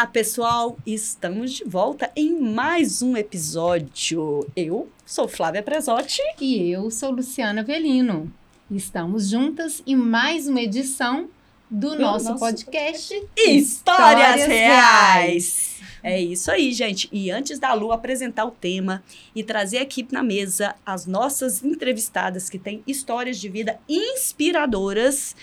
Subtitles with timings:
[0.00, 0.78] Olá, pessoal!
[0.86, 4.48] Estamos de volta em mais um episódio.
[4.56, 6.22] Eu sou Flávia Presotti.
[6.40, 8.32] E eu sou Luciana Velino.
[8.70, 11.28] Estamos juntas em mais uma edição
[11.68, 15.80] do, do nosso, nosso, podcast Histórias, Histórias Reais.
[16.02, 17.06] É isso aí, gente.
[17.12, 22.48] E antes da Lu apresentar o tema e trazer aqui na mesa as nossas entrevistadas
[22.48, 25.36] que têm histórias de vida inspiradoras,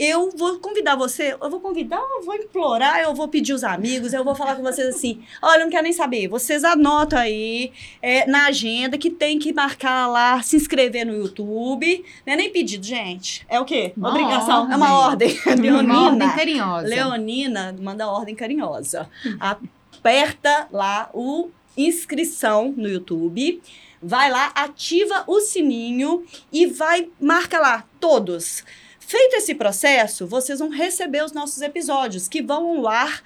[0.00, 4.14] eu vou convidar você, eu vou convidar, eu vou implorar, eu vou pedir os amigos,
[4.14, 6.26] eu vou falar com vocês assim: olha, eu não quero nem saber.
[6.26, 12.02] Vocês anotam aí é, na agenda que tem que marcar lá, se inscrever no YouTube.
[12.26, 13.44] Não é nem pedido, gente.
[13.46, 13.92] É o quê?
[13.94, 14.62] Uma Obrigação.
[14.62, 14.72] Ordem.
[14.72, 15.40] É uma ordem.
[15.60, 15.92] Leonina.
[15.92, 16.86] Uma ordem carinhosa.
[16.88, 19.10] Leonina manda ordem carinhosa.
[19.38, 23.60] Aperta lá o inscrição no YouTube
[24.02, 28.64] vai lá, ativa o sininho e vai, marca lá, todos.
[29.10, 33.24] Feito esse processo, vocês vão receber os nossos episódios, que vão ao ar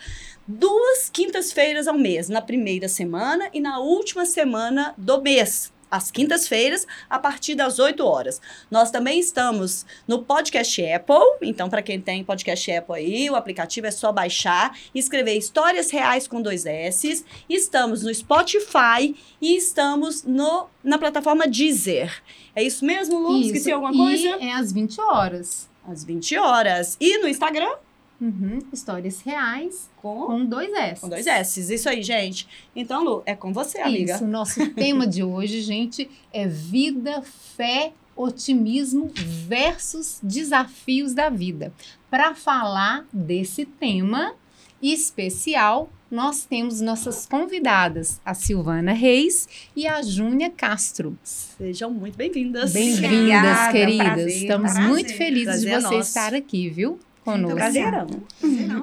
[0.48, 6.86] duas quintas-feiras ao mês, na primeira semana e na última semana do mês às quintas-feiras,
[7.08, 8.40] a partir das 8 horas.
[8.70, 13.86] Nós também estamos no podcast Apple, então para quem tem podcast Apple aí, o aplicativo
[13.86, 17.26] é só baixar e escrever Histórias Reais com dois S.
[17.46, 22.22] Estamos no Spotify e estamos no, na plataforma Deezer.
[22.56, 23.36] É isso mesmo, Lu?
[23.36, 23.46] Isso.
[23.48, 24.38] Esqueci alguma coisa?
[24.40, 26.96] E é às 20 horas às 20 horas.
[27.00, 27.74] E no Instagram?
[28.20, 31.00] Uhum, histórias reais com, com dois S.
[31.00, 31.74] Com dois S.
[31.74, 32.48] Isso aí, gente.
[32.74, 34.14] Então, Lu, é com você, amiga.
[34.14, 41.72] Isso, nosso tema de hoje, gente, é vida, fé, otimismo versus desafios da vida.
[42.08, 44.34] Para falar desse tema
[44.80, 51.18] especial, nós temos nossas convidadas, a Silvana Reis e a Júnia Castro.
[51.22, 52.72] Sejam muito bem-vindas.
[52.72, 54.04] Bem-vindas, queridas.
[54.06, 54.88] Prazer, Estamos prazer.
[54.88, 56.98] muito felizes prazer de você estar aqui, viu?
[57.24, 57.56] Conosco.
[57.56, 58.06] Prazerão.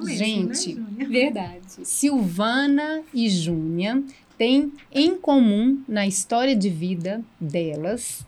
[0.08, 1.60] Gente, né, verdade.
[1.84, 4.02] Silvana e Júnia
[4.36, 8.26] têm em comum na história de vida delas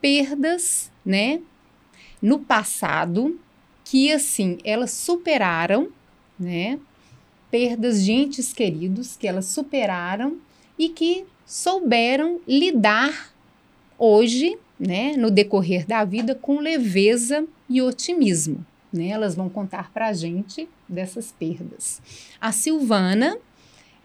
[0.00, 1.40] perdas, né?
[2.22, 3.38] No passado,
[3.84, 5.88] que assim, elas superaram,
[6.38, 6.78] né?
[7.50, 10.36] Perdas de entes queridos que elas superaram
[10.78, 13.32] e que souberam lidar
[13.98, 18.64] hoje, né, no decorrer da vida, com leveza e otimismo.
[18.92, 19.08] Né?
[19.08, 22.00] Elas vão contar para a gente dessas perdas.
[22.40, 23.38] A Silvana,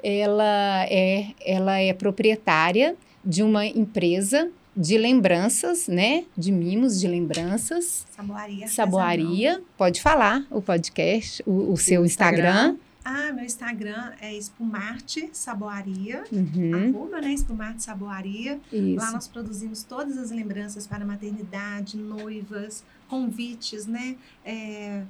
[0.04, 6.24] ela é, ela é proprietária de uma empresa de lembranças, né?
[6.36, 8.06] De mimos, de lembranças.
[8.10, 8.68] Saboaria.
[8.68, 9.62] Saboaria.
[9.78, 12.48] Pode falar o podcast, o, o seu Instagram.
[12.48, 12.78] Instagram.
[13.04, 16.90] Ah, meu Instagram é Espumarte Saboaria, uhum.
[16.90, 18.60] arroba, né, Espumarte Saboaria.
[18.72, 18.96] Isso.
[18.96, 25.04] Lá nós produzimos todas as lembranças para maternidade, noivas, convites, né, é,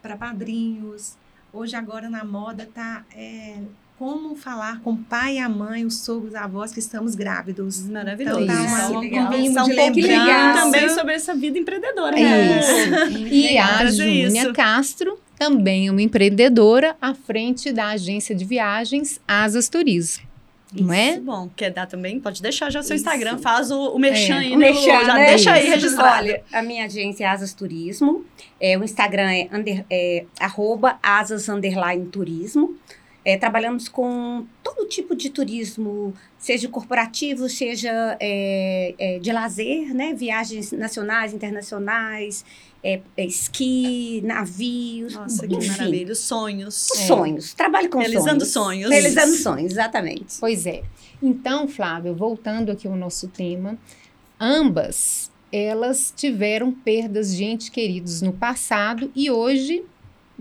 [0.00, 1.16] para padrinhos.
[1.52, 3.58] Hoje, agora, na moda, tá é,
[3.98, 7.82] como falar com o pai e a mãe, os sogros, avós que estamos grávidos.
[7.82, 8.40] Maravilhoso.
[8.40, 12.16] Então, tá uma, uma convenção um pouco legal também sobre essa vida empreendedora.
[12.16, 12.58] Né?
[12.58, 13.18] Isso.
[13.30, 20.24] e a Júnia Castro também uma empreendedora à frente da agência de viagens Asas Turismo.
[20.72, 21.18] Não é?
[21.18, 21.50] bom.
[21.56, 22.20] Quer dar também?
[22.20, 23.04] Pode deixar já seu Isso.
[23.04, 24.38] Instagram, faz o, o merchan é.
[24.38, 25.26] aí, o merchan, Já né?
[25.26, 26.28] deixa aí registrado.
[26.28, 28.24] Olha, a minha agência é Asas Turismo,
[28.60, 32.76] é, o Instagram é, under, é arroba asas underline turismo.
[33.24, 40.14] É, trabalhamos com todo tipo de turismo, seja corporativo, seja é, é, de lazer, né?
[40.14, 42.44] Viagens nacionais, internacionais,
[42.82, 45.14] é, é, esqui, navios.
[45.14, 46.14] Nossa, que maravilha.
[46.14, 46.74] Sonhos.
[46.74, 47.54] Sonhos.
[47.54, 48.52] Trabalho com Realizando sonhos.
[48.52, 48.90] sonhos.
[48.90, 50.36] Realizando sonhos, exatamente.
[50.40, 50.82] Pois é.
[51.22, 53.78] Então, Flávio, voltando aqui ao nosso tema,
[54.40, 59.84] ambas elas tiveram perdas de entes queridos no passado e hoje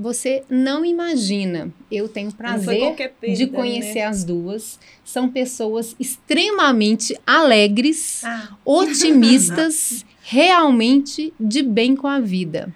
[0.02, 1.72] você não imagina.
[1.92, 4.06] Eu tenho prazer perda, de conhecer né?
[4.06, 4.80] as duas.
[5.04, 8.58] São pessoas extremamente alegres, ah.
[8.66, 12.74] otimistas, realmente de bem com a vida.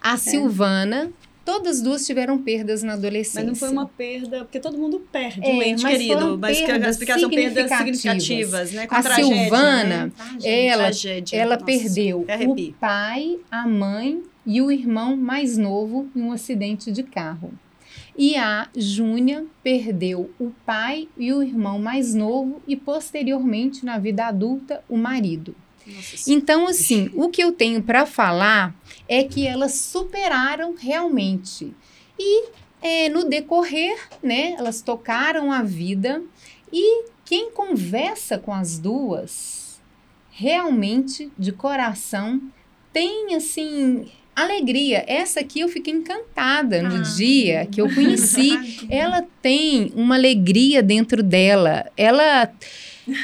[0.00, 0.16] A é.
[0.16, 1.12] Silvana
[1.44, 3.40] Todas duas tiveram perdas na adolescência.
[3.40, 6.38] Mas não foi uma perda, porque todo mundo perde é, um ente querido.
[6.38, 8.86] Mas que a explicação perdas significativas, né?
[8.86, 10.66] Com a tragédia, Silvana, né?
[10.66, 11.36] ela, tragédia.
[11.36, 16.90] ela Nossa, perdeu o pai, a mãe e o irmão mais novo em um acidente
[16.90, 17.52] de carro.
[18.16, 24.26] E a Júnia perdeu o pai e o irmão mais novo e, posteriormente, na vida
[24.26, 25.54] adulta, o marido.
[25.86, 28.74] Nossa, então, assim, o que eu tenho para falar
[29.08, 31.74] é que elas superaram realmente.
[32.18, 32.48] E
[32.80, 36.22] é, no decorrer, né, elas tocaram a vida
[36.72, 39.80] e quem conversa com as duas,
[40.30, 42.40] realmente, de coração,
[42.92, 45.04] tem, assim, alegria.
[45.06, 47.02] Essa aqui eu fiquei encantada no Ah.
[47.16, 48.86] dia que eu conheci.
[48.90, 51.86] Ela tem uma alegria dentro dela.
[51.96, 52.50] Ela.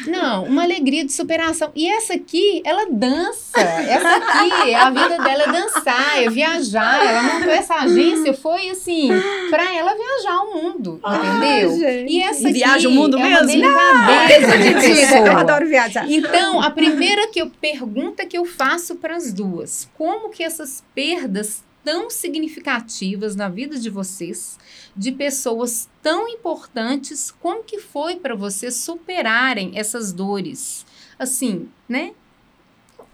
[0.07, 1.71] Não, uma alegria de superação.
[1.75, 3.61] E essa aqui, ela dança.
[3.61, 7.05] Essa aqui, a vida dela é dançar, é viajar.
[7.07, 9.09] Ela montou essa agência, foi assim,
[9.51, 12.07] pra ela viajar o mundo, entendeu?
[12.09, 13.63] E essa E aqui viaja o mundo é uma mesmo?
[13.63, 15.27] delicadeza de pessoa.
[15.27, 16.11] Eu adoro viajar.
[16.11, 20.83] Então, a primeira que eu pergunta que eu faço para as duas, como que essas
[20.95, 24.59] perdas tão significativas na vida de vocês,
[24.97, 30.85] de pessoas tão importantes, como que foi para vocês superarem essas dores?
[31.19, 32.13] Assim, né?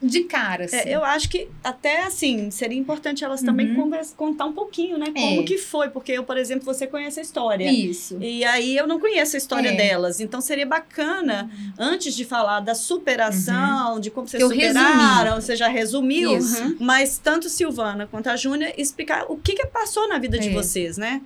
[0.06, 0.76] De cara, assim.
[0.76, 3.90] É, eu acho que até assim, seria importante elas também Uhum.
[4.16, 5.06] contar um pouquinho, né?
[5.06, 5.44] Como É.
[5.44, 7.70] que foi, porque eu, por exemplo, você conhece a história.
[7.70, 8.18] Isso.
[8.20, 9.76] E aí eu não conheço a história É.
[9.76, 10.20] delas.
[10.20, 14.52] Então seria bacana, antes de falar da superação, de como vocês Uhum.
[14.52, 16.32] Eu superaram, você já resumiu.
[16.32, 16.76] Uhum.
[16.80, 20.52] Mas tanto Silvana quanto a Júnia explicar o que, que passou na vida de É.
[20.52, 21.20] vocês, né?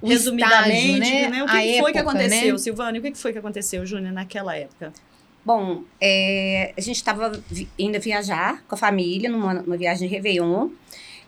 [0.00, 1.42] O Resumidamente, estágio, né?
[1.42, 2.58] O A que, que foi que aconteceu, né?
[2.58, 2.98] Silvana?
[2.98, 4.92] O que, que foi que aconteceu, Júnia, naquela época?
[5.44, 7.32] Bom, é, a gente estava
[7.78, 10.70] indo viajar com a família, numa, numa viagem de Réveillon.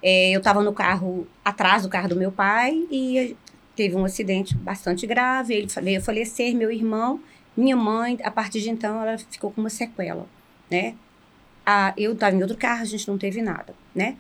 [0.03, 3.37] É, eu estava no carro, atrás do carro do meu pai, e
[3.75, 5.55] teve um acidente bastante grave.
[5.55, 7.21] Ele veio a falecer, meu irmão,
[7.57, 10.27] minha mãe, a partir de então, ela ficou com uma sequela,
[10.71, 10.95] né?
[11.67, 14.17] Ah, eu estava em outro carro, a gente não teve nada, né?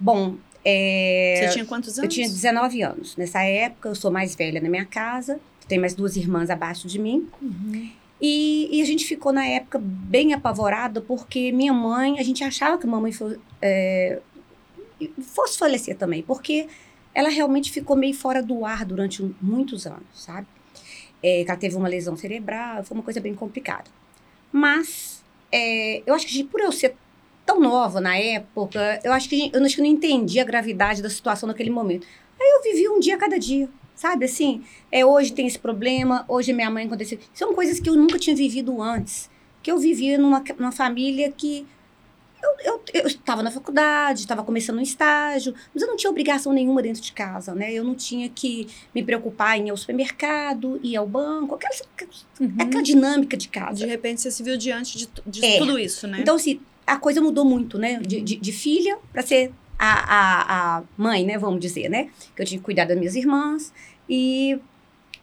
[0.00, 2.04] Bom, é, Você tinha quantos anos?
[2.04, 3.16] eu tinha 19 anos.
[3.16, 5.38] Nessa época, eu sou mais velha na minha casa,
[5.68, 7.28] tenho mais duas irmãs abaixo de mim.
[8.20, 12.76] E, e a gente ficou na época bem apavorada, porque minha mãe, a gente achava
[12.76, 13.12] que a mamãe
[13.62, 14.20] é,
[15.22, 16.66] fosse falecer também, porque
[17.14, 20.46] ela realmente ficou meio fora do ar durante muitos anos, sabe?
[21.22, 23.90] É, ela teve uma lesão cerebral, foi uma coisa bem complicada.
[24.52, 25.22] Mas
[25.52, 26.96] é, eu acho que por eu ser
[27.44, 31.02] tão nova na época, eu acho que eu acho que eu não entendi a gravidade
[31.02, 32.06] da situação naquele momento.
[32.40, 33.68] Aí eu vivi um dia a cada dia,
[33.98, 34.24] sabe?
[34.26, 34.62] Assim,
[34.92, 37.18] é, hoje tem esse problema, hoje minha mãe aconteceu.
[37.34, 39.28] São coisas que eu nunca tinha vivido antes.
[39.60, 41.66] Que eu vivia numa, numa família que.
[42.64, 46.80] Eu eu estava na faculdade, estava começando um estágio, mas eu não tinha obrigação nenhuma
[46.80, 47.72] dentro de casa, né?
[47.72, 51.74] Eu não tinha que me preocupar em ir ao supermercado, ir ao banco, aquela,
[52.40, 52.54] Uhum.
[52.60, 53.80] aquela dinâmica de casa.
[53.80, 55.58] De repente você se viu diante de, de É.
[55.58, 56.18] tudo isso, né?
[56.20, 57.98] Então, assim, a coisa mudou muito, né?
[57.98, 61.38] De, de, de filha para ser a, a, a mãe, né?
[61.38, 62.08] Vamos dizer, né?
[62.34, 63.72] Que eu tinha que cuidar das minhas irmãs.
[64.08, 64.58] E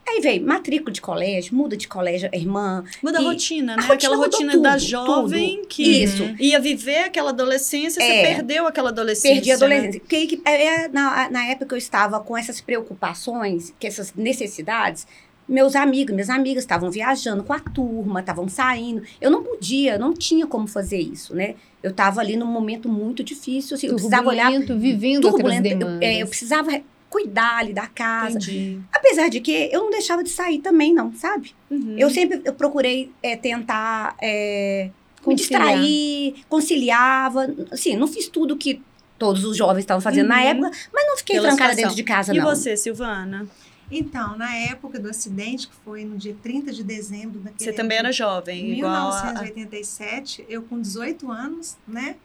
[0.07, 2.83] aí veio matrícula de colégio, muda de colégio a irmã.
[3.01, 3.81] Muda a rotina, né?
[3.83, 5.67] a rotina aquela rotina tudo, da jovem tudo.
[5.67, 6.23] que Isso.
[6.39, 8.35] ia viver aquela adolescência, você É.
[8.35, 9.33] perdeu aquela adolescência.
[9.35, 9.65] Perdi a né?
[9.65, 9.99] adolescência.
[10.01, 15.07] Porque que- é, na, na época que eu estava com essas preocupações, que essas necessidades,
[15.47, 19.03] meus amigos, minhas amigas estavam viajando com a turma, estavam saindo.
[19.21, 21.55] Eu não podia, não tinha como fazer isso, né?
[21.83, 25.67] Eu estava ali num momento muito difícil, assim, eu precisava olhar Turbulento, vivendo turbulento.
[25.67, 28.37] Eu, é, eu precisava cuidar ali da casa.
[28.37, 28.79] Entendi.
[28.91, 31.53] Apesar de que eu não deixava de sair também, não, sabe?
[31.69, 31.95] Uhum.
[31.97, 34.89] Eu sempre eu procurei é, tentar é,
[35.25, 37.47] me distrair, conciliava.
[37.71, 38.81] Assim, não fiz tudo que
[39.17, 40.47] todos os jovens estavam fazendo na Uhum.
[40.47, 41.89] época, mas não fiquei Pela trancada situação.
[41.89, 42.45] dentro de casa, E não.
[42.45, 43.47] você, Silvana?
[43.91, 47.97] Então, na época do acidente, que foi no dia 30 de dezembro daquele Você também
[47.99, 49.23] ano era jovem, igual a...
[49.33, 52.15] 1987, eu com 18 anos, né?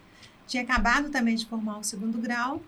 [0.47, 2.61] Tinha acabado também de formar o segundo grau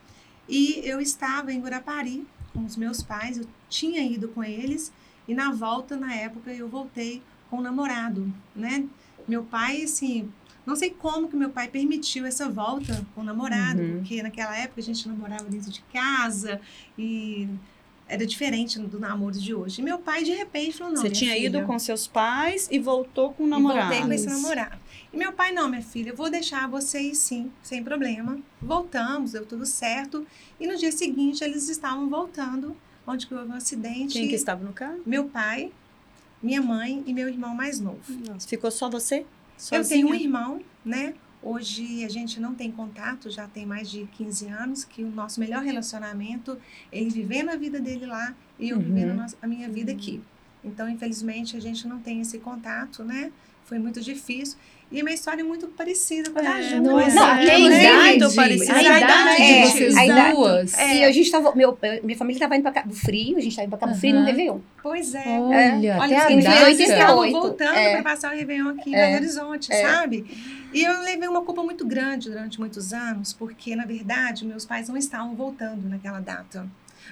[0.48, 4.92] e eu estava em Guarapari com os meus pais, eu tinha ido com eles
[5.26, 8.84] e na volta, na época, eu voltei com o namorado, né?
[9.26, 10.30] Meu pai, assim,
[10.66, 13.98] não sei como que meu pai permitiu essa volta com o namorado, Uhum.
[13.98, 16.60] porque naquela época a gente namorava dentro de casa
[16.98, 17.48] e
[18.12, 19.80] era diferente do namoro de hoje.
[19.80, 22.78] E meu pai, de repente, falou, não, Você tinha filha, ido com seus pais e
[22.78, 23.88] voltou com o namorado.
[23.88, 24.76] voltei com esse namorado.
[25.10, 28.38] E meu pai, não, minha filha, eu vou deixar vocês sim, sem problema.
[28.60, 30.26] Voltamos, deu tudo certo.
[30.60, 32.76] E no dia seguinte, eles estavam voltando,
[33.06, 34.12] onde que houve um acidente.
[34.12, 35.00] Quem que estava no carro?
[35.06, 35.72] Meu pai,
[36.42, 38.00] minha mãe e meu irmão mais novo.
[38.28, 39.20] Nossa, ficou só você?
[39.20, 39.26] Eu
[39.56, 39.84] Sozinha?
[39.88, 41.14] tenho um irmão, né?
[41.42, 45.40] Hoje a gente não tem contato, já tem mais de 15 anos, que o nosso
[45.40, 46.56] melhor relacionamento,
[46.92, 48.82] ele vivendo a vida dele lá e eu Uhum.
[48.82, 50.20] vivendo a, minha vida aqui.
[50.64, 53.32] Então, infelizmente, a gente não tem esse contato, né?
[53.64, 54.56] Foi muito difícil.
[54.90, 56.80] E a minha história é muito parecida com a da É, Júlia.
[56.82, 57.12] não é.
[57.12, 57.58] Não, É, a né?
[57.58, 58.72] idade, Muito parecida.
[58.72, 60.78] a A idade idade, de é, vocês a idade- duas.
[60.78, 60.96] É.
[60.98, 63.66] E a gente tava, meu, minha família estava indo para Cabo Frio, a gente estava
[63.66, 64.26] indo para Cabo Frio no.
[64.26, 64.58] Réveillon.
[64.82, 65.24] Pois é.
[65.40, 66.70] Olha, Olha, até a data.
[66.70, 67.92] eles estavam 88, voltando é.
[67.94, 69.04] para passar o Réveillon aqui em É.
[69.06, 69.82] Belo Horizonte, É.
[69.82, 70.24] sabe?
[70.72, 74.88] E eu levei uma culpa muito grande durante muitos anos, porque, na verdade, meus pais
[74.88, 76.66] não estavam voltando naquela data.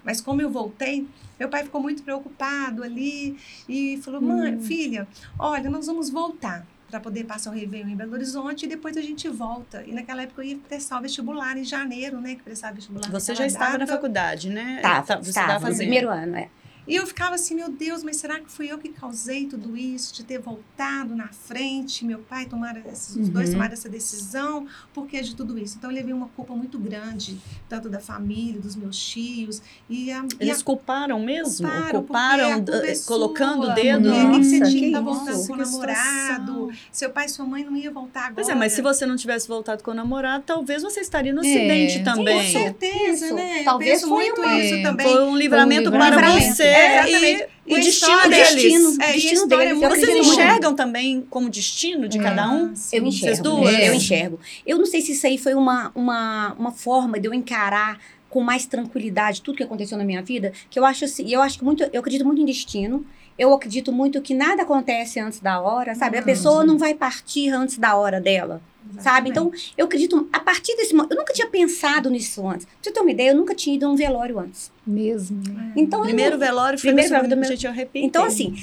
[0.05, 1.07] Mas como eu voltei,
[1.39, 3.37] meu pai ficou muito preocupado ali
[3.69, 4.61] e falou: mãe, Hum.
[4.63, 5.07] filha,
[5.39, 6.67] olha, nós vamos voltar.
[6.91, 9.85] para poder passar o Réveillon em Belo Horizonte e depois a gente volta.
[9.87, 12.35] E naquela época eu ia prestar o vestibular em janeiro, né?
[12.35, 13.09] Que prestava vestibular.
[13.13, 14.81] Você já estava na faculdade, né?
[14.83, 15.77] Tava, Tá- Você estava, no fazendo.
[15.79, 16.49] primeiro ano, é.
[16.91, 20.13] E eu ficava assim, meu Deus, mas será que fui eu que causei tudo isso,
[20.13, 23.55] de ter voltado na frente, meu pai tomar esses, os dois Uhum.
[23.55, 25.77] tomaram essa decisão, por que de tudo isso?
[25.79, 30.19] Então eu levei uma culpa muito grande, tanto da família, dos meus tios, e a,
[30.41, 31.69] e a Eles culparam mesmo?
[31.69, 33.07] Culparam, Culparam, porque a culpa é eh, sua.
[33.07, 34.09] colocando o É, dedo?
[34.11, 36.71] o que, que você tinha que estar voltando com o namorado?
[36.71, 36.71] situação.
[36.91, 38.35] Seu pai e sua mãe não iam voltar agora.
[38.35, 41.45] Pois é, mas se você não tivesse voltado com o namorado, talvez você estaria no
[41.45, 41.47] É.
[41.49, 42.37] acidente Sim, também.
[42.53, 43.35] Com certeza, Isso.
[43.35, 43.63] né?
[43.63, 44.83] Talvez eu penso foi muito uma- isso É.
[44.83, 45.07] também.
[45.07, 46.57] Foi um livramento Foi um para livramento.
[46.57, 47.43] você É, e exatamente.
[47.67, 48.39] o E destino deles.
[48.55, 49.83] Destino, É, destino deles.
[49.83, 52.23] é Vocês enxergam também como destino de É.
[52.23, 52.73] cada um?
[52.93, 53.43] Eu enxergo.
[53.43, 53.73] duas?
[53.73, 53.95] Eu É.
[53.95, 54.41] enxergo.
[54.67, 58.41] Eu não sei se isso aí foi uma, uma, uma forma de eu encarar com
[58.41, 61.65] mais tranquilidade tudo que aconteceu na minha vida, que eu acho assim, eu acho que
[61.65, 63.05] muito, eu acredito muito em destino.
[63.39, 66.17] Eu acredito muito que nada acontece antes da hora, sabe?
[66.19, 66.27] A Não.
[66.27, 68.61] pessoa não vai partir antes da hora dela,
[68.99, 69.31] sabe?
[69.31, 72.65] Então, eu acredito, a partir desse momento, eu nunca tinha pensado nisso antes.
[72.67, 74.71] Pra você ter uma ideia, eu nunca tinha ido a um velório antes.
[74.87, 75.41] Mesmo.
[75.49, 75.73] né?
[75.77, 78.05] Então, eu Primeiro não- velório foi Primeiro do velório do meu- gente, eu repito.
[78.05, 78.55] Então, assim,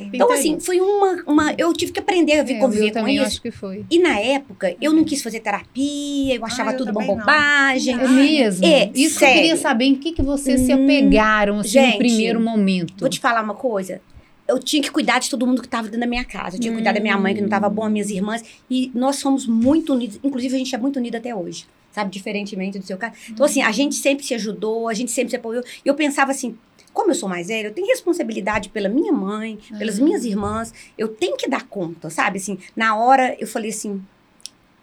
[0.00, 0.08] É.
[0.12, 1.54] então, assim, foi uma, uma.
[1.56, 3.22] Eu tive que aprender a vir É, conviver com eu isso.
[3.26, 3.84] acho que foi.
[3.90, 7.08] E na época, eu não quis fazer terapia, eu achava Ah, eu tudo uma também
[7.16, 7.18] não.
[7.18, 7.94] bobagem.
[8.00, 8.66] É mesmo?
[8.66, 9.34] É, Isso que eu sério.
[9.42, 12.94] queria saber, em que, que vocês se Hum, apegaram assim, no gente, primeiro momento?
[12.98, 14.00] Vou te falar uma coisa.
[14.48, 16.56] Eu tinha que cuidar de todo mundo que estava dentro da minha casa.
[16.56, 18.42] Eu tinha que cuidar da minha mãe, que não estava boa, minhas irmãs.
[18.70, 20.20] E nós somos muito unidos.
[20.22, 21.66] Inclusive, a gente é muito unida até hoje.
[21.90, 22.10] Sabe?
[22.10, 23.14] Diferentemente do seu caso.
[23.28, 25.64] Então, assim, a gente sempre se ajudou, a gente sempre se apoiou.
[25.84, 26.56] E eu pensava assim.
[26.92, 30.72] Como eu sou mais velha, eu tenho responsabilidade pela minha mãe, pelas minhas irmãs.
[30.96, 32.38] Eu tenho que dar conta, sabe?
[32.38, 34.00] Assim, na hora, eu falei assim,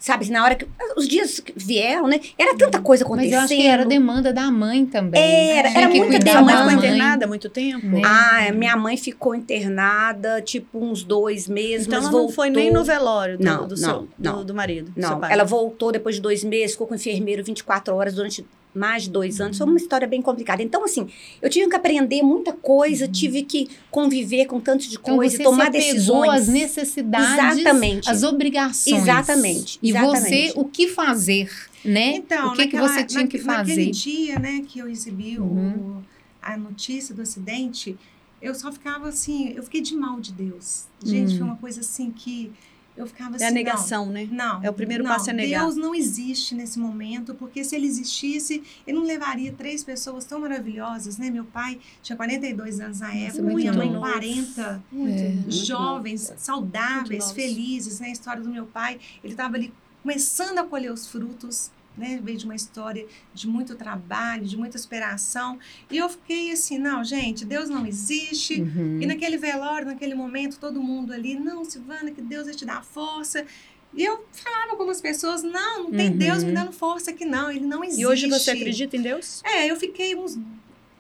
[0.04, 0.30] sabe?
[0.30, 0.68] Na hora que
[0.98, 2.20] os dias que vieram, né?
[2.38, 3.34] Era tanta coisa Mas acontecendo.
[3.34, 5.22] eu acho que era demanda da mãe também.
[5.58, 6.70] Era, Tinha era que muita Sua mãe demanda.
[6.72, 7.88] ficou internada há muito tempo?
[7.88, 8.02] Né?
[8.04, 12.28] Ah, minha mãe ficou internada, tipo, uns dois meses, Então mas ela voltou.
[12.28, 14.38] não foi nem no velório do, Não, do, não, seu, não.
[14.40, 14.92] do, do marido.
[14.92, 15.32] do seu Não, pai.
[15.32, 19.40] ela voltou depois de dois meses, ficou com enfermeiro 24 horas durante mais de dois
[19.40, 19.58] anos.
[19.58, 20.64] Foi uma história bem complicada.
[20.64, 21.08] Então, assim,
[21.42, 25.44] eu tive que aprender muita coisa, tive que conviver com tanto de Então coisa, você
[25.44, 26.30] tomar decisões.
[26.42, 28.10] às necessidades, Exatamente.
[28.10, 29.02] às obrigações.
[29.04, 30.22] Exatamente, E exatamente.
[30.22, 31.50] você, o que fazer,
[31.86, 32.16] né?
[32.16, 33.92] Então, o que, que naquela- você tinha que naque- Naquele fazer?
[33.92, 36.02] dia, né, que eu exibi o- Uhum.
[36.42, 37.96] a notícia do acidente,
[38.42, 40.86] eu só ficava assim, eu fiquei de mal de Deus.
[41.04, 41.38] Gente, Hum.
[41.38, 42.52] foi uma coisa assim que
[42.96, 44.28] eu ficava assim, É a não, negação, né?
[44.32, 44.64] Não.
[44.64, 45.62] É o primeiro não, passo é negar.
[45.64, 50.40] Deus não existe nesse momento, porque se ele existisse, ele não levaria três pessoas tão
[50.40, 51.30] maravilhosas, né?
[51.30, 54.00] Meu pai tinha 42 anos na época, muito minha mãe novo.
[54.02, 55.30] 40, Muito, É.
[55.30, 56.40] muito jovens, novo.
[56.40, 58.08] saudáveis, Muito felizes, né?
[58.08, 62.20] A história do meu pai, ele estava ali começando a colher os frutos, né?
[62.24, 65.60] Veio de uma história de muito trabalho, de muita superação.
[65.92, 68.62] E eu fiquei assim, não, gente, Deus não existe.
[68.62, 69.00] Uhum.
[69.02, 72.84] E naquele velório, naquele momento, todo mundo ali, não, Silvana, que Deus vai te dar
[72.84, 73.46] força.
[73.96, 76.18] E eu falava com algumas pessoas, não, não tem Uhum.
[76.18, 78.02] Deus me dando força aqui, não, ele não existe.
[78.02, 79.42] E hoje você acredita em Deus?
[79.46, 80.36] É, eu fiquei uns,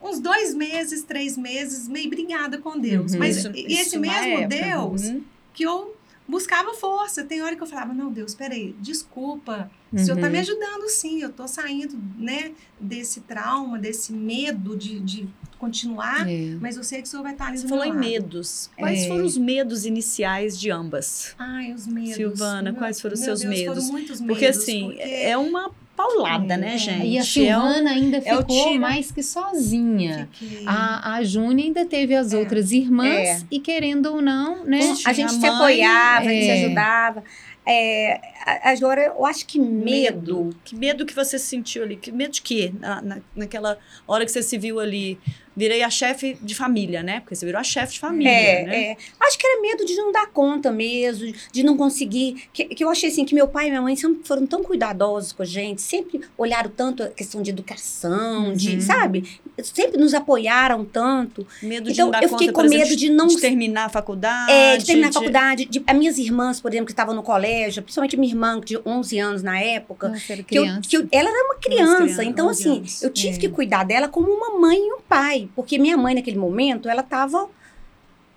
[0.01, 3.13] uns dois meses, três meses, meio brigada com Deus.
[3.13, 3.19] Uhum.
[3.19, 4.47] Mas Isso- e esse isso mesmo.
[4.47, 5.23] Deus Uhum.
[5.55, 5.92] que eu
[6.27, 7.24] buscava força.
[7.24, 9.70] Tem hora que eu falava, não, Deus, peraí, desculpa.
[9.92, 10.32] O Senhor tá Uhum.
[10.32, 16.58] me ajudando sim, eu tô saindo, né, desse trauma, desse medo de, de continuar, É.
[16.60, 18.00] mas eu sei que o Senhor vai estar ali Você falou em lado.
[18.00, 18.70] medos.
[18.75, 19.08] Quais É.
[19.08, 21.36] foram os medos iniciais de ambas?
[21.38, 22.15] Ai, os medos.
[22.15, 23.75] Silvana, Meu- quais foram os seus Deus, medos?
[23.84, 24.34] Foram muitos medos.
[24.34, 26.77] Porque assim, porque- é uma paulada, né, É.
[26.77, 27.05] gente?
[27.07, 30.27] E a É um- Silvana ainda é ficou mais que sozinha.
[30.31, 30.63] Fiquei.
[30.67, 32.38] A, a Júnia ainda teve as É.
[32.38, 33.41] outras irmãs É.
[33.51, 34.79] e querendo ou não, né?
[35.05, 36.65] A gente se mãe, apoiava, a gente se é.
[36.65, 37.23] ajudava.
[37.65, 40.50] É, a- agora, eu acho que medo.
[40.65, 41.95] Que medo que você sentiu ali?
[41.95, 42.73] Que medo de quê?
[42.79, 45.17] Na, na- naquela hora que você se viu ali,
[45.55, 47.19] virei a chefe de família, né?
[47.19, 48.83] Porque você virou a chefe de família, É, né?
[48.91, 48.98] é.
[49.19, 52.43] Acho que era medo de não dar conta mesmo, de não conseguir.
[52.51, 55.31] Que, que eu achei assim que meu pai e minha mãe sempre foram tão cuidadosos
[55.31, 58.53] com a gente, sempre olharam tanto a questão de educação, Uhum.
[58.53, 59.39] de, sabe?
[59.62, 61.45] Sempre nos apoiaram tanto.
[61.62, 63.39] Medo de Então, não dar eu conta, fiquei por com exemplo, medo de não de
[63.39, 64.51] terminar a faculdade.
[64.51, 65.65] É, de terminar a faculdade.
[65.65, 69.19] De, as minhas irmãs, por exemplo, que estavam no colégio, principalmente minha irmã, de 11
[69.19, 70.89] anos na época, Nossa, era que eu, criança.
[70.89, 71.98] que eu- ela era uma criança.
[71.98, 73.03] criança, então, 11 assim, anos.
[73.03, 73.39] eu tive É.
[73.39, 75.42] que cuidar dela como uma mãe e um pai.
[75.55, 77.47] Porque minha mãe, naquele momento, ela tava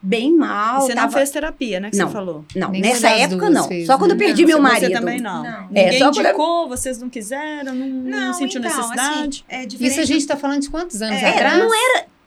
[0.00, 0.80] bem E mal.
[0.82, 1.14] você não tava...
[1.14, 1.90] fez terapia, né?
[1.90, 2.06] Que Não.
[2.06, 2.44] você falou.
[2.54, 3.66] Não, Nenhuma nessa época não.
[3.66, 4.24] fez, Só quando eu né?
[4.26, 4.92] perdi Não, meu você marido.
[4.92, 5.42] também não.
[5.42, 5.66] Não.
[5.68, 9.44] Ninguém É, quando eu- indicou, vocês não quiseram, não, não, sentiu então, necessidade.
[9.48, 11.58] Assim, é diferente Isso a gente está falando de quantos anos É, atrás?
[11.58, 11.70] não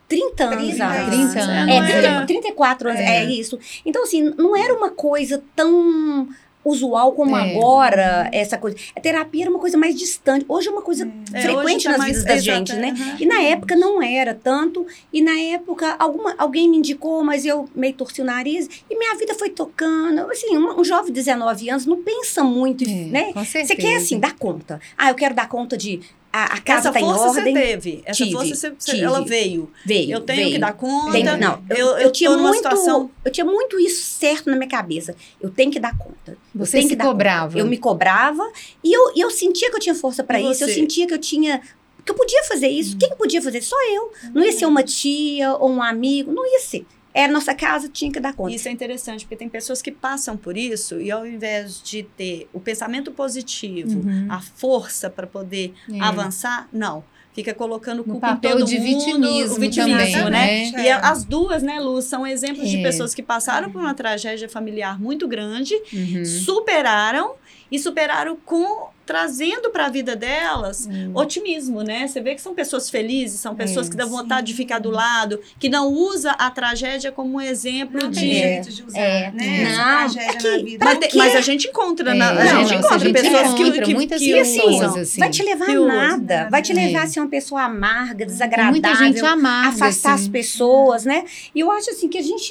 [0.08, 1.08] 30 anos 30 atrás.
[1.10, 1.66] 30 É, anos.
[1.68, 3.06] não É, era- 30, 34 anos, É.
[3.24, 3.26] é.
[3.26, 3.58] isso.
[3.86, 6.28] Então, assim, não era uma coisa tão
[6.70, 7.52] usual como É.
[7.56, 8.78] agora, essa coisa.
[8.96, 10.46] A terapia era uma coisa mais distante.
[10.48, 12.90] Hoje é uma coisa É, frequente hoje tá nas mais- vidas da gente, né?
[12.98, 13.18] aham.
[13.20, 14.86] E na época não era tanto.
[15.12, 18.70] E na época alguma, alguém me indicou, mas eu meio torci o nariz.
[18.90, 20.22] E minha vida foi tocando.
[20.32, 23.32] Assim, um, um jovem de 19 anos não pensa muito, É, né?
[23.36, 24.80] Você quer, assim, dar conta.
[24.98, 26.00] Ah, eu quero dar conta de...
[26.32, 27.54] A, a casa Essa tá em força ordem.
[27.56, 28.02] você teve.
[28.06, 29.04] Essa Tive, força você, tive.
[29.04, 29.72] ela veio.
[29.84, 30.52] Veio, Eu tenho veio.
[30.52, 31.12] que dar conta.
[31.12, 33.10] Tenho- não, eu, eu, eu, tinha muito, situação.
[33.26, 35.16] eu tinha muito isso certo na minha cabeça.
[35.42, 36.38] Eu tenho que dar conta.
[36.54, 37.14] Você se que dar conta.
[37.16, 37.58] cobrava.
[37.58, 38.48] Eu me cobrava
[38.84, 40.64] e eu, eu sentia que eu tinha força para isso.
[40.64, 41.62] Eu sentia que eu tinha
[42.06, 42.96] que eu podia fazer isso.
[42.98, 43.62] Quem podia fazer?
[43.62, 44.12] Só eu.
[44.34, 46.86] Não ia ser uma tia ou um amigo, não ia ser.
[47.14, 48.54] Era nossa casa, tinha que dar conta.
[48.54, 52.48] Isso é interessante, porque tem pessoas que passam por isso e ao invés de ter
[52.54, 54.28] o pensamento positivo, Uhum.
[54.30, 56.00] a força para poder É.
[56.02, 57.04] avançar, não.
[57.34, 60.72] Fica colocando No culpa em papel todo de mundo, vitimismo o vitimismo, também, né?
[60.72, 60.84] né?
[60.86, 62.82] E as duas, né, Lu, são exemplos de É.
[62.84, 66.26] pessoas que passaram por uma tragédia familiar muito grande, Uhum.
[66.26, 67.34] superaram
[67.72, 71.12] e superaram com trazendo para a vida delas Hum.
[71.16, 72.08] otimismo, né?
[72.08, 74.58] Você vê que são pessoas felizes, são pessoas É, que dão vontade de sim.
[74.58, 78.62] ficar do lado, que não usa a tragédia como um exemplo Não de tem É,
[78.64, 79.32] jeito de usar, é.
[79.32, 79.64] né?
[79.64, 79.74] Não,
[80.14, 80.86] tragédia é que- na vida.
[80.86, 81.18] Mas, quê?
[81.18, 83.62] mas a gente encontra, na, É, a não, gente nossa, encontra a gente pessoas que,
[83.64, 85.02] encontra que, muitas que E assim, pessoas, usam.
[85.02, 85.20] assim.
[85.20, 86.48] vai te levar Que a nada.
[86.52, 87.04] Vai te levar É.
[87.04, 88.72] a ser uma pessoa amarga, desagradável.
[88.74, 89.70] muita gente amarga.
[89.70, 90.32] afastar as assim.
[90.32, 91.26] pessoas, né?
[91.56, 92.48] E eu acho assim que a gente.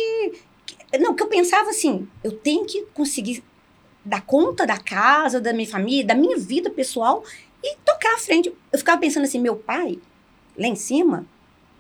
[0.66, 3.44] que- Não, que eu pensava assim, eu tenho que conseguir
[4.05, 7.23] dar conta da casa, da minha família, da minha vida pessoal
[7.62, 8.52] e tocar à frente.
[8.73, 9.99] Eu ficava pensando assim, meu pai,
[10.57, 11.26] lá em cima,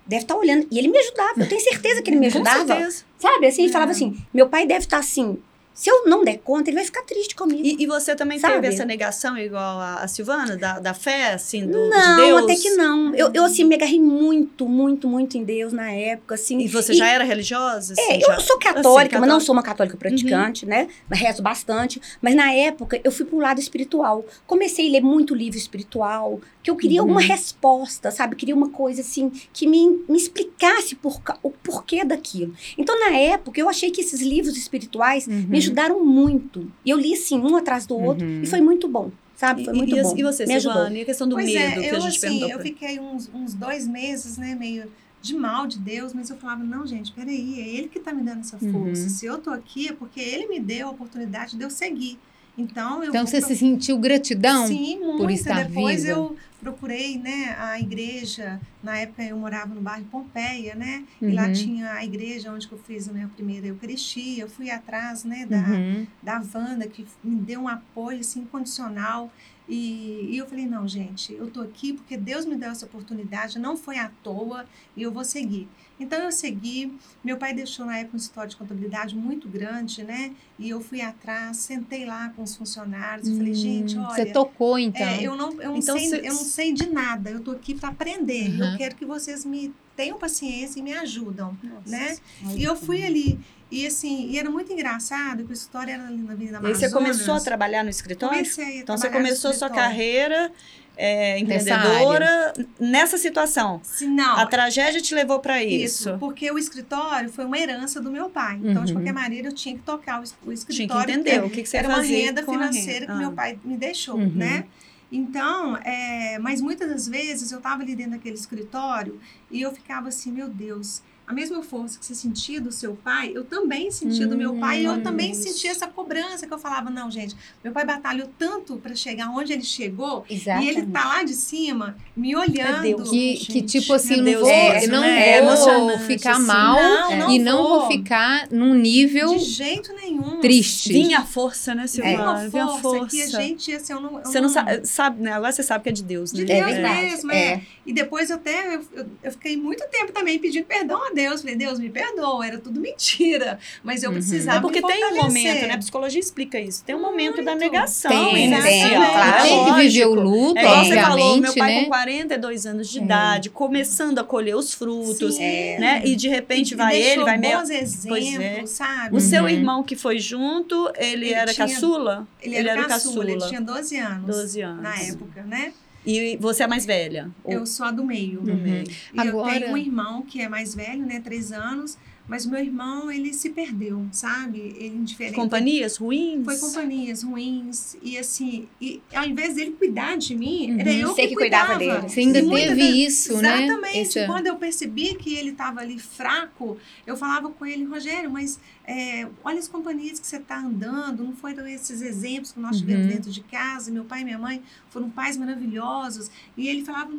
[0.06, 0.66] deve estar olhando.
[0.70, 2.66] E ele me ajudava, eu tenho certeza que ele me Com ajudava.
[2.66, 3.04] certeza.
[3.18, 3.46] Sabe?
[3.46, 5.38] Assim, ele falava assim, meu pai deve estar assim,
[5.80, 7.62] se eu não der conta, ele vai ficar triste comigo.
[7.64, 8.54] E, e você também Sabe?
[8.54, 12.42] teve essa negação igual a, a Silvana, da, da fé, assim, do, de não, Deus?
[12.42, 13.14] até que não.
[13.14, 16.58] Eu, eu, assim, me agarrei muito, muito, muito em Deus na época, assim.
[16.58, 17.92] E você já era religiosa?
[17.92, 18.34] assim, É, já?
[18.34, 19.40] eu sou católica, Assim, mas não católica.
[19.46, 20.88] sou uma católica praticante, né?
[21.08, 22.02] Mas rezo bastante.
[22.20, 24.26] Mas na época eu fui pro lado espiritual.
[24.48, 27.10] Comecei a ler muito livro espiritual, que eu queria Uhum.
[27.12, 28.34] uma resposta, sabe?
[28.34, 32.54] Queria uma coisa assim que me, me explicasse por, o porquê daquilo.
[32.76, 35.46] Então, na época, eu achei que esses livros espirituais Uhum.
[35.48, 36.70] me ajudaram muito.
[36.84, 38.42] E eu li assim, um atrás do outro, Uhum.
[38.42, 39.64] e foi muito bom, sabe?
[39.64, 40.14] Foi E- muito e, bom.
[40.16, 40.76] E você, me ajudou.
[40.76, 40.98] Silvana?
[40.98, 42.48] E a questão do pois medo é, que eu, a gente assim, perguntou?
[42.50, 44.90] eu fiquei uns, uns dois meses, né, meio
[45.20, 48.22] de mal de Deus, mas eu falava, não, gente, peraí, é Ele que tá me
[48.22, 48.72] dando essa Uhum.
[48.72, 49.08] força.
[49.08, 52.18] Se eu tô aqui é porque Ele me deu a oportunidade de eu seguir.
[52.56, 54.66] Então, eu Então você pro- se sentiu gratidão?
[54.66, 55.30] Sim, muito.
[55.30, 56.12] estar Depois viva?
[56.12, 58.60] eu procurei, né, a igreja.
[58.82, 61.04] Na época eu morava no bairro Pompeia, né?
[61.22, 61.52] E lá Uhum.
[61.52, 64.42] tinha a igreja onde eu fiz a minha primeira Eucaristia.
[64.42, 66.06] Eu fui atrás, né, da, Uhum.
[66.22, 69.32] da Wanda, que me deu um apoio assim, incondicional.
[69.68, 73.58] E, e eu falei, não, gente, eu tô aqui porque Deus me deu essa oportunidade,
[73.58, 74.64] não foi à toa
[74.96, 75.68] e eu vou seguir.
[76.00, 80.32] Então eu segui, meu pai deixou na época um escritório de contabilidade muito grande, né?
[80.58, 84.26] E eu fui atrás, sentei lá com os funcionários e falei, gente, Hum, olha, Você
[84.26, 85.02] tocou, então.
[85.02, 87.50] é, eu não, eu não, Então, sei, cê- eu não sei de nada, eu tô
[87.50, 88.48] aqui para aprender.
[88.48, 88.72] E Uhum.
[88.72, 91.90] eu quero que vocês me tenham paciência e me ajudam, Nossa.
[91.90, 92.16] né?
[92.56, 93.38] E eu fui ali.
[93.70, 96.78] E assim, e era muito engraçado que a história era ali na Avenida E Amazonas.
[96.78, 98.36] você começou a trabalhar no escritório?
[98.38, 99.74] Comecei a Então você começou sua escritório.
[99.74, 100.52] carreira
[101.00, 103.80] é, Nessa empreendedora nessa situação.
[103.84, 104.36] Sim, não.
[104.36, 106.18] A tragédia te levou para Isso, isso.
[106.18, 108.58] porque o escritório foi uma herança do meu pai.
[108.62, 108.98] Então, de Uhum.
[108.98, 111.04] qualquer maneira, eu tinha que tocar o, es- o Tinha escritório.
[111.06, 113.12] que entender o que, que você era uma renda financeira renda.
[113.12, 113.32] que meu Ah.
[113.32, 114.32] pai me deixou, Uhum.
[114.34, 114.64] né?
[115.10, 119.18] Então, é, mas muitas das vezes eu estava ali dentro daquele escritório
[119.50, 123.30] e eu ficava assim, meu Deus, a mesma força que você sentia do seu pai,
[123.34, 125.42] eu também sentia do meu pai e eu Hum, também isso.
[125.42, 129.52] sentia essa cobrança que eu falava, não, gente, meu pai batalhou tanto para chegar onde
[129.52, 130.66] ele chegou Exatamente.
[130.66, 132.80] e ele tá lá de cima me olhando.
[132.82, 133.52] Deus, Que, gente.
[133.52, 135.28] que tipo assim, não Deus, vou, é, não né?
[135.28, 136.46] É vou emocionante, ficar assim.
[136.46, 140.40] mal Não, não e não vou ficar num nível De jeito nenhum.
[140.40, 140.92] triste.
[140.94, 142.48] Vinha a força, né, uma Silvana?
[142.48, 143.06] Vinha a força, força.
[143.16, 144.18] que a gente, assim, eu não...
[144.18, 145.32] eu Você não sabe, sabe, né?
[145.32, 146.44] Agora você sabe que é de Deus, né?
[146.44, 147.00] De É Deus verdade.
[147.02, 147.52] mesmo, é.
[147.52, 147.62] é.
[147.84, 151.17] E depois eu até eu, eu, eu fiquei muito tempo também pedindo perdão a Deus.
[151.40, 153.58] Falei, Deus, me perdoa, era tudo mentira.
[153.82, 154.16] Mas eu Uhum.
[154.16, 154.58] precisava.
[154.58, 155.74] É porque me tem um momento, né?
[155.74, 156.84] A psicologia explica isso.
[156.84, 157.58] Tem um momento da Muito.
[157.70, 158.62] negação Tem, inicial.
[158.62, 159.42] tem, é claro.
[159.42, 161.82] Tem que viver o luto, É você falou, meu pai né?
[161.84, 163.02] com 42 anos de É.
[163.02, 165.78] idade, começando a colher os frutos, Sim.
[165.78, 166.02] né?
[166.04, 167.58] E de repente E vai ele, vai meio...
[167.58, 169.16] bons exemplos, sabe?
[169.16, 169.48] O seu Uhum.
[169.48, 172.26] irmão que foi junto, ele, Ele era tinha- caçula?
[172.40, 174.82] Ele, era, o caçula, ele tinha 12 anos 12 anos.
[174.82, 175.72] na época, né?
[176.10, 177.30] E você é mais velha?
[177.44, 178.40] Ou- Eu sou a do meio.
[178.40, 178.62] do Uhum.
[178.62, 178.84] meio?
[179.12, 181.20] E Agora- eu tenho um irmão que é mais velho, né?
[181.20, 181.98] Três anos.
[182.28, 184.58] Mas o meu irmão, ele se perdeu, sabe?
[184.78, 185.34] Ele indiferente.
[185.34, 186.44] Companhias ruins?
[186.44, 187.96] Foi companhias ruins.
[188.02, 190.96] E assim, e ao invés dele cuidar de mim, era Uhum.
[190.98, 192.00] eu Você que, que cuidava cuidava.
[192.02, 192.12] dele.
[192.12, 193.64] Você ainda teve isso, né?
[193.64, 193.98] Exatamente.
[194.18, 198.60] Essa- Quando eu percebi que ele estava ali fraco, eu falava com ele, Rogério, mas
[198.86, 203.06] é, olha as companhias que você está andando, não foram esses exemplos que nós tivemos
[203.06, 203.12] Uhum.
[203.12, 203.90] dentro de casa.
[203.90, 206.30] Meu pai e minha mãe foram pais maravilhosos.
[206.56, 207.10] E ele falava,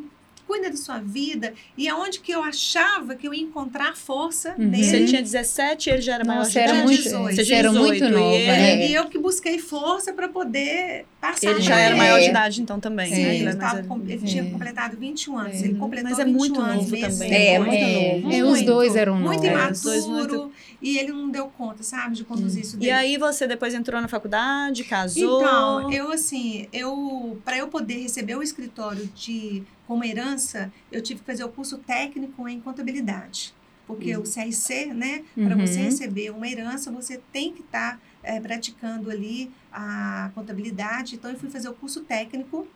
[0.49, 1.53] cuida da sua vida.
[1.77, 4.65] E aonde que eu achava que eu ia encontrar força Uhum.
[4.67, 4.83] nele.
[4.83, 6.83] Você tinha 17 ele já era maior Nossa, de era idade?
[6.85, 7.35] muito, 18.
[7.35, 8.88] você tinha era muito 18, nova, e ele- né?
[8.88, 11.51] E eu que busquei força para poder passar.
[11.51, 11.97] Ele já era ele.
[11.99, 13.35] maior de idade então também, Sim, né?
[13.35, 14.12] ele, Ele é tava com- velho.
[14.19, 14.49] ele tinha É.
[14.49, 15.62] completado 21 anos.
[15.62, 15.65] É.
[15.65, 17.09] Ele completou Mas é 21 muito anos novo também.
[17.09, 17.31] depois.
[17.31, 18.33] É, muito É, novo.
[18.33, 19.45] é, os dois eram Muito novos.
[19.45, 20.51] É, os dois imaturo.
[20.82, 22.92] E ele não deu conta, sabe, de conduzir isso E dele.
[22.92, 25.42] aí você depois entrou na faculdade, casou?
[25.42, 31.20] Então, eu assim, eu para eu poder receber o escritório de como herança, eu tive
[31.20, 33.54] que fazer o curso técnico em contabilidade.
[33.88, 34.22] Porque Uhum.
[34.22, 35.65] o CRC, né, para Uhum.
[35.68, 38.00] você receber uma herança, você tem que estar
[38.44, 41.15] praticando ali a contabilidade.
[41.15, 42.68] Então, eu fui fazer o curso técnico,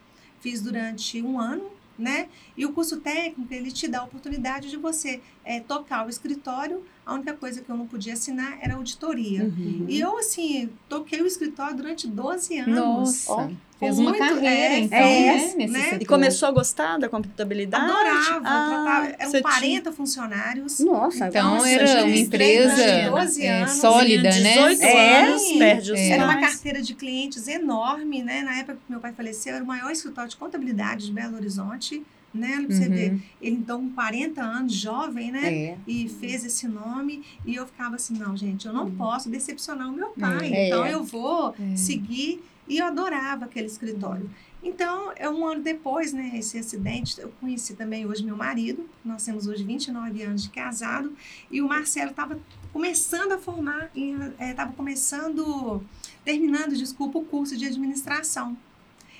[0.41, 2.27] fiz durante um ano, né?
[2.57, 6.83] E o curso técnico, ele te dá a oportunidade de você eh, tocar o escritório.
[7.05, 9.43] A única coisa que eu não podia assinar era auditoria.
[9.43, 9.85] Uhum.
[9.87, 12.75] E eu, assim, toquei o escritório durante 12 anos.
[12.75, 13.51] Nossa,
[13.83, 15.53] fez uma muito- carreira, é, então, é, né?
[15.55, 15.97] Nesse né?
[16.01, 17.83] E começou a gostar da contabilidade?
[17.85, 20.79] Adorava, Ah, tratava, eram você 40 funcionários.
[20.79, 24.53] Nossa, Então, Nossa, era uma empresa anos, 12 é, anos, sólida, tinha né?
[24.53, 25.21] 18 É.
[25.27, 26.09] anos, perde os É.
[26.09, 28.41] Era uma carteira de clientes enorme, né?
[28.41, 32.03] Na época que meu pai faleceu, era o maior escritório de contabilidade de Belo Horizonte,
[32.33, 32.63] né?
[32.65, 32.89] Pra você Uhum.
[32.89, 33.19] ver.
[33.41, 35.53] Ele, então, com 40 anos, jovem, né?
[35.53, 35.77] É.
[35.87, 37.23] E fez esse nome.
[37.45, 40.51] E eu ficava assim, não, gente, eu não posso decepcionar o meu pai.
[40.51, 40.67] É.
[40.67, 41.75] Então, eu vou É.
[41.75, 42.43] seguir.
[42.67, 44.29] E eu adorava aquele escritório.
[44.61, 48.89] Então, é um ano depois, né, esse acidente, eu conheci também hoje meu marido.
[49.03, 51.11] Nós temos hoje 29 anos de casado.
[51.51, 52.39] E o Marcelo estava
[52.71, 53.91] começando a formar,
[54.39, 55.83] estava começando,
[56.23, 58.57] terminando, desculpa, o curso de administração.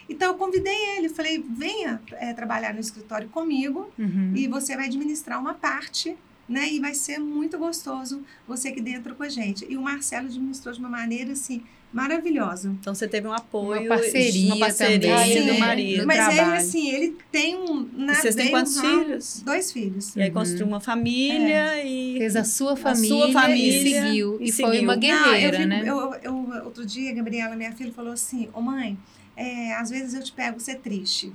[0.08, 4.34] Então, eu convidei ele, falei, venha eh, trabalhar no escritório comigo Uhum.
[4.36, 6.15] e você vai administrar uma parte,
[6.47, 6.69] né?
[6.71, 9.65] E vai ser muito gostoso você aqui dentro com a gente.
[9.69, 12.69] E o Marcelo administrou de uma maneira, assim, maravilhosa.
[12.79, 15.60] Então você teve um apoio, Uma parceria uma parceria também, do né?
[15.60, 16.08] marido.
[16.08, 16.58] Mas ele, trabalho.
[16.58, 17.88] assim, ele tem um...
[17.93, 19.41] Na E vocês têm quantos um- filhos?
[19.45, 20.15] Dois filhos.
[20.15, 20.34] E aí Uhum.
[20.34, 24.38] construiu uma família e Fez a sua sua família, família e seguiu.
[24.41, 24.84] E, e foi seguiu.
[24.84, 25.84] uma guerreira, Não, eu né?
[25.86, 28.97] eu- eu- outro dia, a Gabriela, minha filha, falou assim, ô mãe,
[29.38, 31.27] é, às vezes eu te pego você triste.
[31.27, 31.34] Eu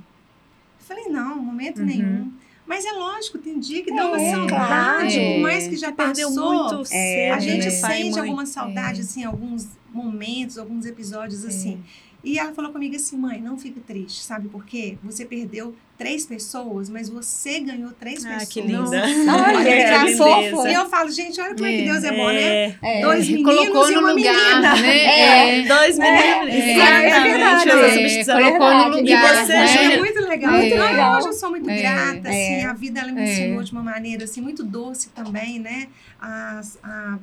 [0.95, 1.85] falei, não, momento Uhum.
[1.85, 2.31] nenhum.
[2.69, 6.27] Mas é lógico, tem dia que dá uma É, saudade, por mais que já perdeu
[6.29, 6.53] passou.
[6.53, 7.71] muito É, a cedo, gente né?
[7.71, 11.81] Sente alguma saudade, assim, alguns momentos, alguns episódios assim.
[12.21, 14.97] E ela falou comigo assim, mãe, não fique triste, sabe por quê?
[15.03, 18.49] Você perdeu três pessoas, mas você ganhou três Ah, pessoas.
[18.49, 18.81] que linda.
[19.47, 20.17] Olha, que lindeza.
[20.17, 20.69] fofa.
[20.69, 22.41] E eu falo, gente, olha como é, que É, Deus é, bom, né?
[22.41, 22.77] É.
[22.83, 23.01] É.
[23.01, 24.75] Dois meninos Colocou e no uma lugar, menina.
[24.75, 25.59] né?
[25.59, 25.61] É.
[25.65, 26.53] Dois meninos.
[26.55, 27.69] é verdade.
[27.69, 29.93] É, colocou no lugar, E você, né?
[29.93, 30.53] É muito legal.
[30.55, 30.67] É.
[30.67, 31.17] Então, legal.
[31.17, 31.77] hoje eu sou muito É.
[31.81, 32.65] grata, assim, É.
[32.65, 33.31] a vida ela me É.
[33.33, 35.87] ensinou de uma maneira assim muito doce também, né?
[36.21, 37.19] A, a- a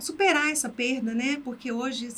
[0.00, 1.40] superar essa perda, né?
[1.44, 2.08] Porque hoje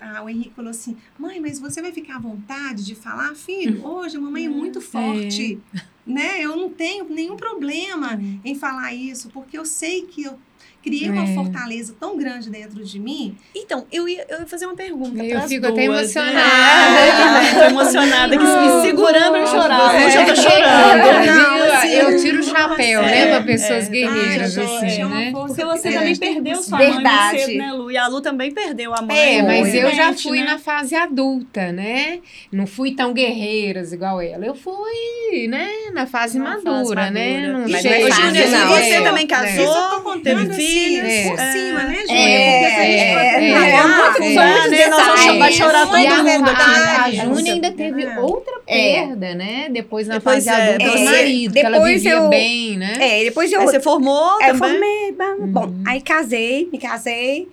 [0.00, 3.84] a- o Henrique falou assim: "Mãe, mas você vai ficar à vontade de falar, filho?
[3.86, 5.58] Hoje a mamãe é muito forte,
[6.06, 6.40] né?
[6.42, 10.38] Eu não tenho nenhum problema em falar isso, porque eu sei que eu
[10.84, 11.34] criei uma É.
[11.34, 15.40] fortaleza tão grande dentro de mim Então, eu ia, eu ia fazer uma pergunta Eu
[15.48, 16.22] fico até duas, né?
[16.22, 17.24] emocionada.
[17.24, 20.00] Também tô emocionada, que me segurando pra eu chorar.
[20.00, 20.06] É.
[20.06, 20.36] Hoje eu tô É.
[20.36, 21.26] chorando.
[21.26, 23.90] Não, assim, eu tiro o chapéu, é, né, pra pessoas é.
[23.90, 25.30] guerreiras, gente, assim, é uma né?
[25.32, 27.40] Porque você também perdeu sua mãe muito Verdade.
[27.40, 27.90] cedo, né, Lu?
[27.90, 29.38] E a Lu também perdeu a mãe.
[29.38, 30.44] É, mas eu já fui né?
[30.46, 32.20] na fase adulta, né?
[32.52, 34.44] Não fui tão guerreiras igual ela.
[34.44, 37.40] Eu fui, né, na fase Na fase madura, né?
[37.40, 37.52] madura.
[37.58, 39.00] Não Mas é não, você é.
[39.02, 41.08] também Eu casou, teve assim, filhos.
[41.08, 41.28] É.
[41.28, 42.14] por cima, né, Júlia?
[42.18, 43.34] É, a gente é, for é.
[43.34, 44.34] É muito- né?
[44.34, 45.38] Vamos detalhes.
[45.38, 46.60] vai chorar Muito todo mundo aqui.
[46.62, 47.20] a, a detalhes.
[47.36, 48.20] Júnia ainda teve É.
[48.20, 48.92] outra É.
[49.06, 49.68] perda, né?
[49.70, 52.96] Depois na fase é, adulta do marido, que ela depois vivia eu- bem, né?
[53.00, 54.70] É, depois eu, Aí você formou é, eu também?
[54.70, 55.12] formei.
[55.12, 57.48] ba- Bom, aí casei, me casei.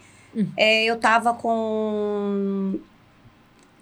[0.56, 2.80] É, eu tava com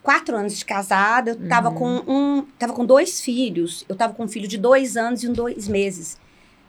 [0.02, 1.32] quatro anos de casada.
[1.32, 1.75] Eu tava Uhum.
[1.75, 2.45] com um.
[2.58, 3.86] Tava com dois filhos.
[3.88, 6.17] Eu tava com um filho de dois anos e um dois meses.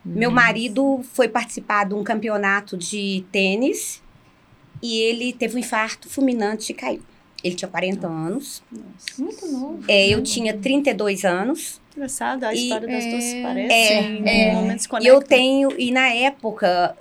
[0.04, 0.34] Meu Uhum.
[0.34, 4.02] marido foi participar de um campeonato de tênis
[4.82, 7.02] e ele teve um infarto fulminante e caiu.
[7.44, 8.62] Ele tinha 40 anos.
[9.18, 9.80] Muito novo.
[9.88, 10.24] É, eu né?
[10.24, 11.80] tinha 32 anos.
[11.96, 14.28] Engraçado, a E- história das duas se É, parecem.
[14.28, 14.52] é.
[14.52, 15.20] em momentos E eu conectam.
[15.22, 16.96] tenho, e na época,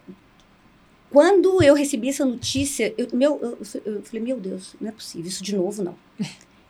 [1.12, 5.28] quando eu recebi essa notícia, eu, meu, eu, eu falei, meu Deus, não é possível,
[5.28, 5.96] isso de novo não.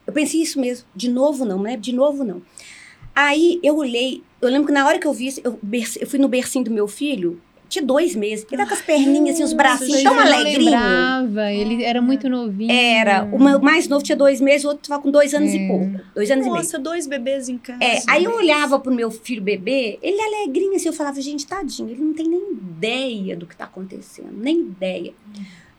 [0.07, 1.77] Eu pensei isso mesmo, de novo não, né?
[1.77, 2.41] De novo não.
[3.15, 5.59] Aí eu olhei, eu lembro que na hora que eu vi isso, eu,
[5.99, 8.47] eu fui no bercinho do meu filho, tinha dois meses.
[8.51, 10.71] Ele tá com as perninhas assim, os bracinhos tão alegrinho.
[10.71, 12.71] lembrava, ele era muito novinho.
[12.71, 13.25] Era.
[13.31, 15.55] O meu mais novo tinha dois meses, o outro tava com dois anos É.
[15.55, 15.91] e pouco.
[16.15, 16.63] Dois anos e meio.
[16.63, 17.83] Nossa, dois bebês em casa.
[17.83, 21.89] É, aí eu olhava pro meu filho bebê, ele alegrinho assim, eu falava, gente, tadinho,
[21.91, 25.13] ele não tem nem ideia do que tá acontecendo, nem ideia.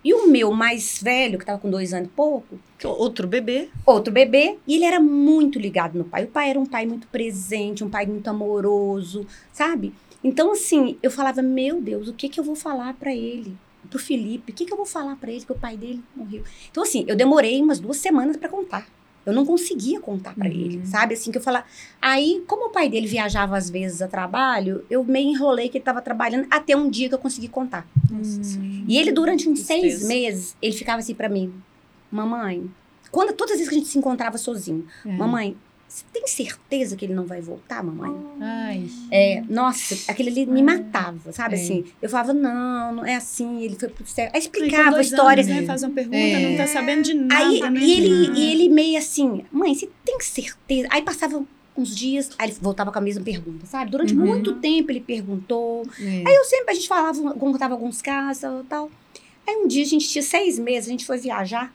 [0.03, 3.69] E o meu mais velho, que tava com dois anos e pouco, Outro bebê.
[3.85, 6.25] outro bebê, e ele era muito ligado no pai.
[6.25, 9.93] O pai era um pai muito presente, um pai muito amoroso, sabe?
[10.25, 13.57] Então, assim, eu falava, meu Deus, o que que eu vou falar pra ele?
[13.89, 16.43] Pro Felipe, o que que eu vou falar pra ele que o pai dele morreu?
[16.71, 18.87] Então, assim, eu demorei umas duas semanas pra contar.
[19.27, 20.53] Eu não conseguia contar pra Uhum.
[20.53, 21.15] ele, sabe?
[21.15, 21.65] Assim, que eu falava.
[22.01, 25.85] Aí, como o pai dele viajava às vezes a trabalho, eu meio enrolei que ele
[25.85, 27.87] tava trabalhando até um dia que eu consegui contar.
[28.23, 28.85] Senhora.
[28.89, 31.53] E ele, durante uns seis meses, ele ficava assim pra mim:
[32.11, 32.69] Mamãe,
[33.11, 35.13] quando, todas as vezes que a gente se encontrava sozinho, É.
[35.17, 35.57] mamãe,
[35.93, 38.15] você tem certeza que ele não vai voltar, mamãe?
[38.41, 41.59] Ai, É, nossa, aquele ali me matava, sabe É.
[41.59, 41.85] assim?
[42.01, 44.27] Eu falava, não, não é assim, ele foi pro céu.
[44.27, 45.43] Aí com explicava a história.
[45.43, 45.67] anos, né?
[45.67, 46.49] Faz uma pergunta, É.
[46.51, 47.81] não tá sabendo de nada, Aí né?
[47.81, 48.35] e ele, Ah.
[48.39, 50.87] e ele meio assim, mãe, você tem certeza?
[50.93, 51.45] Aí passava
[51.77, 53.91] uns dias, aí ele voltava com a mesma pergunta, sabe?
[53.91, 54.27] Durante Uhum.
[54.27, 55.83] muito tempo ele perguntou.
[56.01, 56.05] é.
[56.29, 58.89] Aí eu sempre, a gente falava, contava alguns casos e tal.
[59.49, 61.73] Aí um dia a gente tinha seis meses, a gente foi viajar.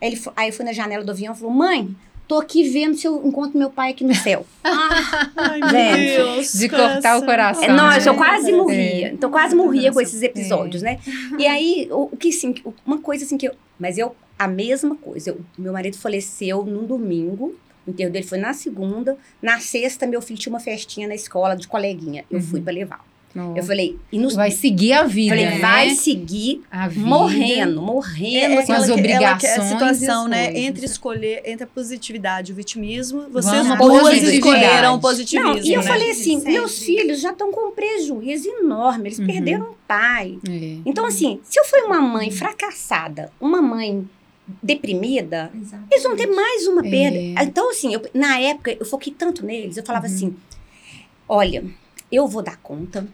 [0.00, 1.94] Aí, ele, aí eu fui na janela do avião e falou, mãe,
[2.32, 4.46] tô aqui vendo se eu encontro meu pai aqui no céu.
[4.64, 6.52] Ai, meu Gente, Deus.
[6.54, 7.64] de cortar o coração.
[7.64, 8.18] É, nossa, eu né?
[8.18, 8.56] quase É.
[8.56, 9.12] morria.
[9.12, 10.98] Então, eu quase morria com esses episódios, né?
[11.38, 12.30] E aí, o, o que
[12.64, 13.52] o- uma coisa assim que eu.
[13.78, 15.30] Mas eu, a mesma coisa.
[15.30, 17.54] Eu- meu marido faleceu num domingo.
[17.86, 19.16] O enterro dele foi na segunda.
[19.42, 22.24] Na sexta, meu filho tinha uma festinha na escola de coleguinha.
[22.30, 22.44] Eu Uhum.
[22.44, 23.04] fui pra levar.
[23.34, 23.58] Nossa.
[23.58, 24.34] Eu falei, e nos.
[24.34, 25.58] Vai seguir a vida, falei, né?
[25.58, 27.06] vai seguir A vida.
[27.06, 28.54] morrendo, É, morrendo.
[28.60, 30.44] é com as ela que- obrigações a situação, as né?
[30.48, 30.62] coisas.
[30.68, 35.58] Entre escolher, entre a positividade e o vitimismo, vocês Vamos duas escolheram o Não, positivismo,
[35.64, 35.86] e eu né?
[35.86, 36.52] falei assim, Sempre.
[36.52, 39.26] meus filhos já estão com um prejuízo enorme, eles Uhum.
[39.26, 40.38] perderam o pai.
[40.48, 40.76] É.
[40.84, 44.06] Então, assim, se eu fui uma mãe fracassada, uma mãe
[44.62, 45.50] deprimida,
[45.90, 46.90] eles vão ter mais uma É.
[46.90, 47.42] perda.
[47.44, 50.12] Então, assim, eu- na época, eu foquei tanto neles, eu falava Uhum.
[50.14, 50.36] assim:
[51.28, 51.64] olha,
[52.10, 53.06] eu vou dar conta,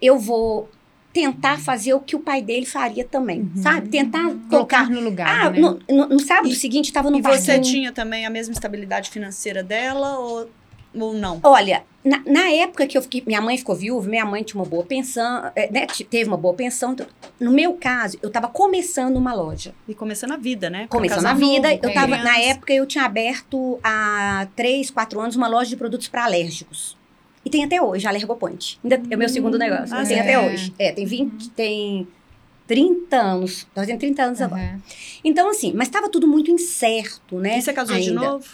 [0.00, 0.68] eu vou
[1.12, 3.62] tentar fazer o que o pai dele faria também, Uhum.
[3.62, 3.88] sabe?
[3.88, 4.90] Tentar Colocar tocar.
[4.90, 5.58] no lugar, Ah, né?
[5.58, 7.62] no, no- no sábado E- seguinte, estava no E você parquinho.
[7.62, 10.48] tinha também a mesma estabilidade financeira dela ou,
[10.94, 11.40] ou não?
[11.42, 14.68] Olha, na, na época que eu fiquei, minha mãe ficou viúva, minha mãe tinha uma
[14.68, 16.92] boa pensão, é, né, teve uma boa pensão.
[16.92, 17.06] então,
[17.40, 19.74] no meu caso, eu estava começando uma loja.
[19.88, 20.86] E começando a vida, né?
[20.88, 22.22] Começando a vida, novo, eu tava, criança.
[22.24, 26.96] na época eu tinha aberto há três, quatro anos uma loja de produtos para alérgicos.
[27.44, 28.78] E tem até hoje, a Alergopoint.
[28.84, 29.94] Ainda é o meu segundo negócio.
[29.96, 30.20] ah, tem é?
[30.20, 30.74] até hoje.
[30.78, 32.06] É, tem 20, tem
[32.66, 33.64] 30 anos.
[33.74, 34.62] Tá fazendo 30 anos agora.
[34.62, 34.80] Uhum.
[35.24, 37.58] Então, assim, mas estava tudo muito incerto, né?
[37.58, 38.20] E você casou de ainda.
[38.20, 38.46] novo?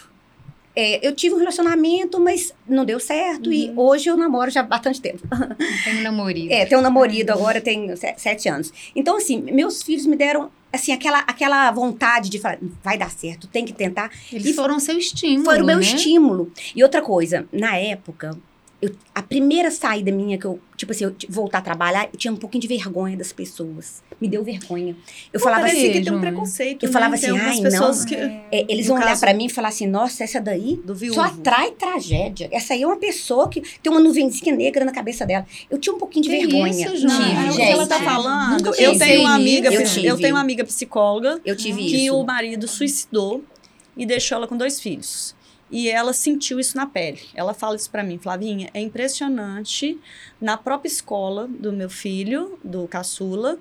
[0.75, 3.51] É, eu tive um relacionamento, mas não deu certo.
[3.51, 5.27] E hoje eu namoro já há bastante tempo.
[5.83, 6.53] Tem um namorido.
[6.53, 8.71] É, tenho um namorado agora, tem se- sete anos.
[8.95, 13.47] Então, assim, meus filhos me deram, assim, aquela, aquela vontade de falar, vai dar certo,
[13.47, 14.11] tem que tentar.
[14.31, 15.81] Eles foram seu estímulo, Foi o meu né?
[15.83, 16.51] estímulo.
[16.75, 18.37] E outra coisa, na época,
[18.81, 22.31] eu- a primeira saída minha que eu, tipo assim, eu voltar a trabalhar, eu tinha
[22.31, 24.03] um pouquinho de vergonha das pessoas.
[24.21, 24.95] Me deu vergonha.
[25.33, 26.93] Eu falava Parece assim, que tem um preconceito, Eu né?
[26.93, 28.15] falava Tem assim, ai, não, que...
[28.15, 30.93] é, eles No vão olhar caso- pra mim e falar assim, nossa, essa daí Do
[30.95, 31.15] viúvo.
[31.15, 32.49] só atrai tragédia.
[32.51, 35.45] Essa aí é uma pessoa que tem uma nuvenzinha negra na cabeça dela.
[35.69, 36.69] Eu tinha um pouquinho de Que vergonha.
[36.71, 37.71] isso, tive, Ah, o que gente.
[37.71, 41.55] ela tá falando, Nunca eu tenho uma amiga, Eu eu, tenho uma amiga psicóloga Eu
[41.55, 42.15] tive que isso.
[42.15, 43.43] o marido suicidou
[43.95, 45.35] e deixou ela com dois filhos.
[45.69, 47.21] E ela sentiu isso na pele.
[47.35, 49.99] Ela fala isso pra mim, Flavinha, é impressionante.
[50.39, 53.59] Na própria escola do meu filho, do caçula,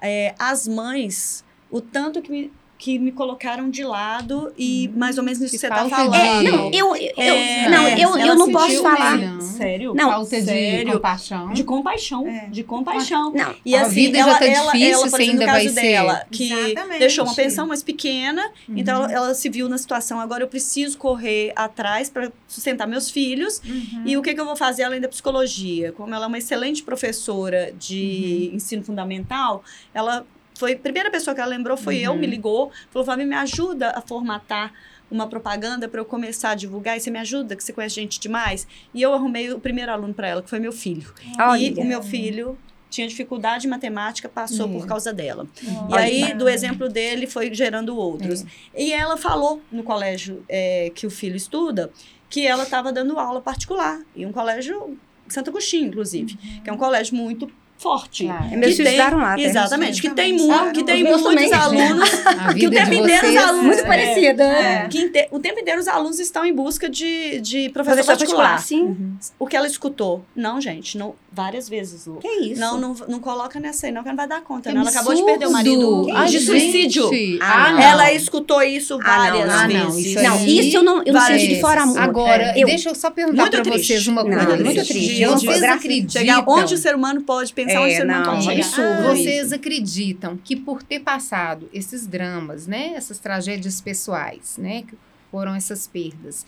[0.00, 5.24] é, as mães, o tanto que me, que me colocaram de lado e mais ou
[5.24, 6.12] menos isso que você tá falta falando.
[6.12, 9.18] de- É, não, eu, eu, É, não, é, eu, eu não posso falar.
[9.18, 9.40] Não.
[9.40, 9.94] Sério?
[9.94, 10.92] Não, Falta de sério.
[10.92, 11.52] compaixão.
[11.52, 12.28] De compaixão.
[12.28, 12.46] É.
[12.48, 13.32] De compaixão.
[13.32, 15.46] Não, E A assim, vida já ela, tá ela, difícil, ela, por exemplo, no ainda
[15.52, 16.98] caso vai ser- dela, que Exatamente.
[17.00, 19.04] deixou uma pensão mais pequena, então Uhum.
[19.06, 23.60] ela, ela se viu na situação, agora eu preciso correr atrás para sustentar meus filhos.
[23.66, 24.02] Uhum.
[24.06, 25.90] E o que, que eu vou fazer além da psicologia?
[25.92, 30.24] Como ela é uma excelente professora de ensino fundamental, ela
[30.58, 32.18] foi a primeira pessoa que ela lembrou foi eu, Uhum.
[32.18, 34.72] me ligou, falou: Fábio, me ajuda a formatar
[35.10, 38.20] uma propaganda para eu começar a divulgar e você me ajuda, que você conhece gente
[38.20, 38.66] demais.
[38.92, 41.10] E eu arrumei o primeiro aluno para ela, que foi meu filho.
[41.58, 42.58] E o meu filho
[42.90, 44.72] tinha dificuldade em matemática, passou É.
[44.72, 45.46] por causa dela.
[45.90, 48.44] E aí, do exemplo dele, foi gerando outros.
[48.76, 51.90] E ela falou no colégio é, que o filho estuda
[52.30, 54.00] que ela estava dando aula particular.
[54.14, 58.24] E um colégio Santo Agostinho, inclusive, que é um colégio muito forte.
[58.24, 58.44] Claro.
[58.52, 59.38] É, meus Que filhos tem- estudaram lá.
[59.40, 61.82] Exatamente, que tem, mu que Ah, tem os meus muitos também.
[61.86, 62.10] alunos
[62.58, 63.66] que o tempo inteiro os alunos.
[63.66, 64.42] Muito é, parecida.
[64.44, 64.88] É.
[64.88, 68.50] que inte- o tempo inteiro os alunos estão em busca de, de professor, Professor particular.
[68.56, 69.16] particular, sim.
[69.38, 70.24] O que ela escutou?
[70.34, 72.16] Não, gente, não, várias vezes, Lu.
[72.16, 72.60] Que isso?
[72.60, 74.68] Não, não, não coloca nessa aí, não, que ela não vai dar conta.
[74.70, 74.82] Que não.
[74.82, 76.44] Ela acabou de perder o marido Ai, de gente.
[76.46, 77.10] suicídio.
[77.40, 77.80] Ah, não.
[77.80, 79.04] Ela escutou isso Ah, não,
[79.38, 79.50] várias.
[79.50, 80.06] Ah, não, vezes.
[80.06, 81.98] isso Não, isso eu não, eu não sei de fora amor.
[82.00, 84.56] Agora, Eu- deixa eu só perguntar Muito para vocês uma coisa.
[84.56, 85.14] muito triste.
[85.16, 86.08] De- Vocês acreditam?
[86.20, 88.66] Chegar onde o ser humano pode pensar, É, onde humano não, pode chegar.
[88.66, 89.02] absurdo.
[89.08, 94.96] Vocês acreditam que por ter passado esses dramas, né, essas tragédias pessoais, né, que
[95.30, 96.46] foram essas perdas,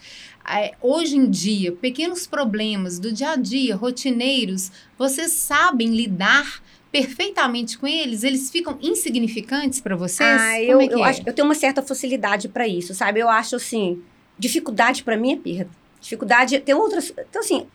[0.49, 7.79] é, hoje em dia, pequenos problemas do dia a dia, rotineiros, vocês sabem lidar perfeitamente
[7.79, 8.25] com eles?
[8.25, 10.41] Eles ficam insignificantes para vocês?
[10.41, 11.09] Ah, eu, Como é que eu, é?
[11.09, 13.21] acho, eu tenho uma certa facilidade para isso, sabe?
[13.21, 14.03] Eu acho assim,
[14.39, 15.80] dificuldade para mim é perda.
[16.01, 17.13] Dificuldade, tem outras.
[17.29, 17.67] Então, assim,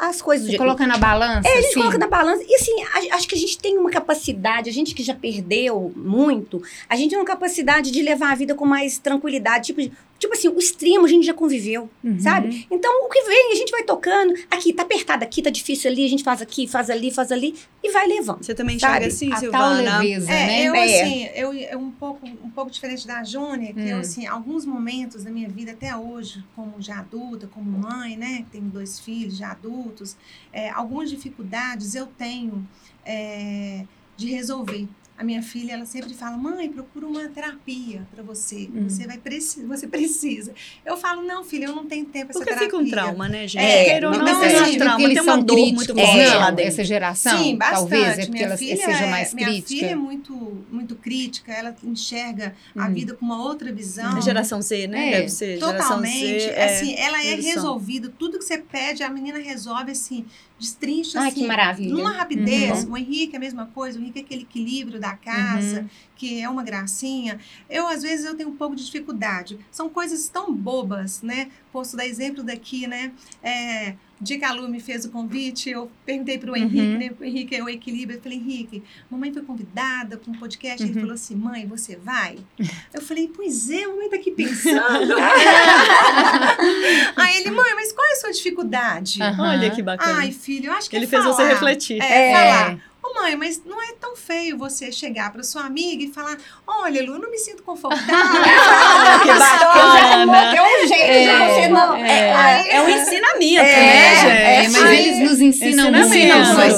[0.00, 1.48] as coisas Você coloca na balança?
[1.48, 1.74] É, a gente assim?
[1.80, 2.44] coloca na balança.
[2.46, 5.92] E assim, a- acho que a gente tem uma capacidade, a gente que já perdeu
[5.96, 9.72] muito, a gente tem uma capacidade de levar a vida com mais tranquilidade.
[9.74, 12.18] Tipo, tipo assim, o extremo a gente já conviveu, Uhum.
[12.18, 12.66] sabe?
[12.70, 14.34] Então, o que vem, a gente vai tocando.
[14.50, 17.54] Aqui, tá apertado aqui, tá difícil ali, a gente faz aqui, faz ali, faz ali,
[17.82, 18.42] e vai levando.
[18.44, 19.06] Você também Sabe?
[19.06, 19.98] enxerga assim, A tal Silvana?
[20.00, 20.64] leveza, É, né?
[20.68, 20.84] eu É.
[21.02, 24.00] assim, eu, eu um pouco um pouco diferente da Júnia, que eu Hum.
[24.00, 28.50] assim, alguns momentos da minha vida até hoje, como já adulta, como mãe, né, que
[28.58, 30.16] tenho dois filhos já adultos,
[30.52, 32.66] é, algumas dificuldades eu tenho
[33.04, 33.84] é,
[34.16, 34.86] de resolver.
[35.18, 38.70] A minha filha, ela sempre fala, mãe, procura uma terapia para você.
[38.72, 38.88] Hum.
[38.88, 40.54] Você vai preci você precisa.
[40.86, 42.68] Eu falo, não, filha, eu não tenho tempo essa Porque terapia.
[42.68, 43.64] fica um trauma, né, gente?
[43.64, 45.02] É, Queira ou não, não, mas é um trauma.
[45.02, 46.68] eles Tem uma são dor críticos, muito forte não, lá dentro.
[46.72, 47.36] essa geração?
[47.42, 47.78] Sim, bastante.
[47.78, 49.68] Talvez, é porque minha ela filha seja é, mais minha crítica.
[49.68, 52.92] filha é muito, muito crítica, ela enxerga a Hum.
[52.94, 54.16] vida com uma outra visão.
[54.16, 55.08] A Geração Z, né?
[55.08, 55.58] É, Deve ser.
[55.58, 56.40] Geração Totalmente.
[56.40, 56.64] Z, é.
[56.64, 58.12] assim, ela é resolvida.
[58.16, 60.24] Tudo que você pede, a menina resolve assim,
[60.58, 61.40] destrincha Ai, assim.
[61.40, 61.92] que maravilha.
[61.92, 62.92] Numa rapidez, Uhum.
[62.92, 65.88] o Henrique é a mesma coisa, o Henrique é aquele equilíbrio da casa, Uhum.
[66.16, 67.38] que é uma gracinha.
[67.70, 69.58] Eu, às vezes, eu tenho um pouco de dificuldade.
[69.70, 71.48] São coisas tão bobas, né?
[71.72, 73.12] Posso dar exemplo daqui, né?
[73.42, 76.58] É, o dia que a Lu me fez o convite, eu perguntei para o Uhum.
[76.62, 77.10] Henrique, né?
[77.20, 78.18] O Henrique é o equilíbrio.
[78.18, 80.82] Eu falei, Henrique, mamãe foi convidada para um podcast.
[80.82, 81.00] Ele Uhum.
[81.00, 82.36] falou assim, mãe, você vai?
[82.92, 85.14] Eu falei, pois é, a mamãe tá aqui pensando.
[87.16, 89.22] Aí ele, mãe, mas qual é a sua dificuldade?
[89.22, 89.50] Aham.
[89.50, 90.18] Olha que bacana.
[90.20, 91.48] Ai, filho, eu acho que Ele é fez você falar.
[91.50, 92.02] refletir.
[92.02, 92.32] É, É.
[92.34, 92.78] falar.
[93.10, 97.02] Ô mãe, mas não é tão feio você chegar para sua amiga e falar: Olha,
[97.02, 98.04] Lu, eu não me sinto confortável.
[99.22, 100.56] que bacana.
[100.56, 101.96] É um jeito de você não.
[101.96, 104.28] É, é um ensinamento, É, né, gente?
[104.28, 106.08] É, mas Aí- eles nos ensinam muito.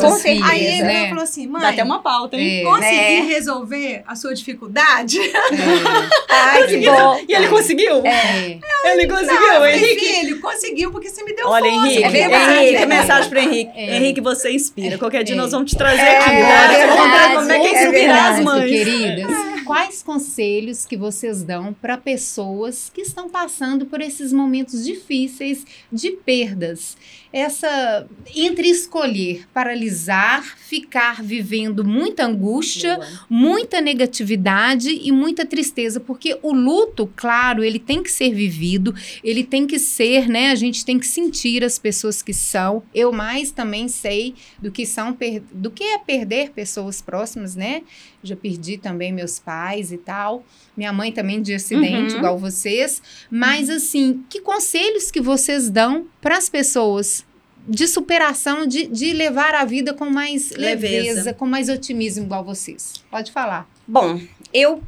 [0.01, 1.09] Com filhos, Aí ele né?
[1.09, 2.61] falou assim: Mãe, Dá até uma pauta, hein?
[2.61, 2.65] É.
[2.65, 3.21] consegui É.
[3.23, 5.19] resolver a sua dificuldade?
[6.29, 7.21] Ai, que bom.
[7.29, 8.05] E ele conseguiu?
[8.07, 8.59] É.
[8.93, 10.07] Ele Não, conseguiu, falei, Henrique.
[10.07, 11.87] filho, conseguiu porque você me deu Olha, força.
[11.87, 12.53] Henrique, É verdade.
[12.67, 13.71] Henrique, mensagem para Henrique.
[13.75, 13.97] É.
[13.97, 14.97] Henrique, você inspira.
[14.99, 15.39] Qualquer dia É.
[15.39, 16.87] nós vamos te trazer É verdade?
[16.87, 18.71] Vamos ver como é que é é inspirar as mães.
[18.71, 19.51] queridas.
[19.65, 26.11] Quais conselhos que vocês dão para pessoas que estão passando por esses momentos difíceis de
[26.11, 26.97] perdas?
[27.33, 36.53] Essa entre escolher paralisar, ficar vivendo muita angústia, muita negatividade e muita tristeza, porque o
[36.53, 40.51] luto, claro, ele tem que ser vivido, ele tem que ser, né?
[40.51, 42.83] A gente tem que sentir as pessoas que são.
[42.95, 45.17] Eu mais também sei do que são
[45.53, 47.83] do que é perder pessoas próximas, né?
[48.23, 50.45] Já perdi também meus pais e tal.
[50.77, 52.19] Minha mãe também de acidente, Uhum.
[52.19, 53.03] igual vocês.
[53.31, 57.25] Mas assim, que conselhos que vocês dão para as pessoas
[57.69, 61.09] de superação, de, de levar a vida com mais leveza.
[61.21, 61.35] Leveza.
[61.35, 62.95] com mais otimismo, igual vocês?
[63.11, 63.69] Pode falar.
[63.87, 64.21] Bom,
[64.53, 64.83] eu.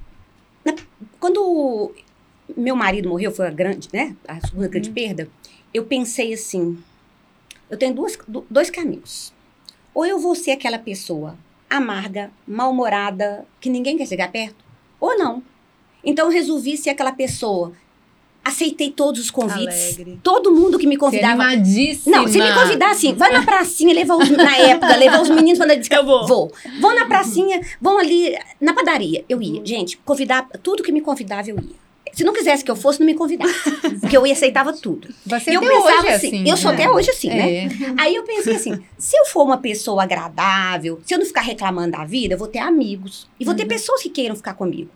[0.65, 0.75] na-
[1.21, 1.93] Quando
[2.57, 4.17] meu marido morreu, foi a grande, né?
[4.27, 5.29] A segunda grande perda,
[5.73, 6.79] eu pensei assim:
[7.71, 9.33] eu tenho duas, do- dois caminhos.
[9.95, 11.37] Ou eu vou ser aquela pessoa
[11.69, 14.57] amarga, mal-humorada, que ninguém quer chegar perto,
[15.01, 15.43] ou não.
[16.05, 17.73] Então eu resolvi ser aquela pessoa.
[18.45, 19.95] Aceitei todos os convites.
[19.97, 20.19] Alegre.
[20.23, 21.43] Todo mundo que me Você é convidava.
[21.45, 22.17] animadíssima.
[22.17, 25.59] Não, se me convidar assim, vai na pracinha, levar os, na época, levar os meninos
[25.59, 26.27] pra andar de Eu vou.
[26.27, 26.53] Vou.
[26.81, 29.25] Vão na pracinha, vão ali na padaria.
[29.29, 29.65] Eu ia.
[29.65, 31.82] Gente, convidar, tudo que me convidava, eu ia.
[32.13, 33.53] Se não quisesse que eu fosse, não me convidava.
[34.01, 35.09] Porque eu ia aceitava tudo.
[35.25, 36.51] Você e eu pensava é assim, assim.
[36.51, 36.77] eu sou né?
[36.77, 37.65] até hoje assim, né?
[37.65, 37.69] É.
[37.97, 41.93] Aí eu pensei assim, se eu for uma pessoa agradável, se eu não ficar reclamando
[41.93, 43.29] da vida, eu vou ter amigos.
[43.39, 44.91] E vou ter pessoas que queiram ficar comigo.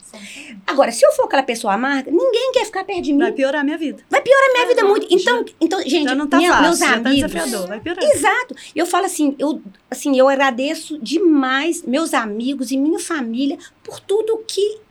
[0.66, 3.20] Agora, se eu for aquela pessoa amarga, ninguém quer ficar perto de mim.
[3.20, 4.02] Vai piorar a minha vida.
[4.10, 5.06] Vai piorar minha vida muito.
[5.10, 7.32] Então, então gente, Já não tá minha- fácil, meus já tá amigos...
[7.32, 7.68] desafiador.
[7.68, 8.04] Vai piorar.
[8.04, 8.54] Exato.
[8.74, 14.42] Eu falo assim, eu, assim, eu agradeço demais meus amigos e minha família por tudo
[14.46, 14.85] que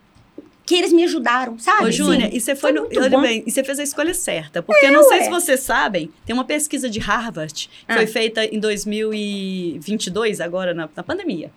[0.65, 1.85] que eles me ajudaram, sabe?
[1.85, 2.81] Ô, Júnia, Assim, e você foi no.
[2.81, 4.63] muito Olha bem, e você fez a escolha certa.
[4.63, 5.23] Porque eu não sei ué.
[5.25, 7.95] se vocês sabem, tem uma pesquisa de Harvard, que Ah.
[7.95, 11.51] foi feita em 2022, agora na, na pandemia.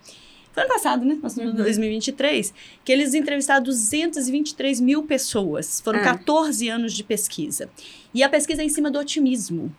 [0.53, 1.19] Foi ano passado, né?
[1.23, 1.63] Nós estamos em Uhum.
[1.65, 2.53] 2023,
[2.85, 5.81] que eles entrevistaram 223 mil pessoas.
[5.81, 6.05] Foram Ah.
[6.05, 7.71] 14 anos de pesquisa.
[8.13, 9.75] E a pesquisa é em cima do otimismo.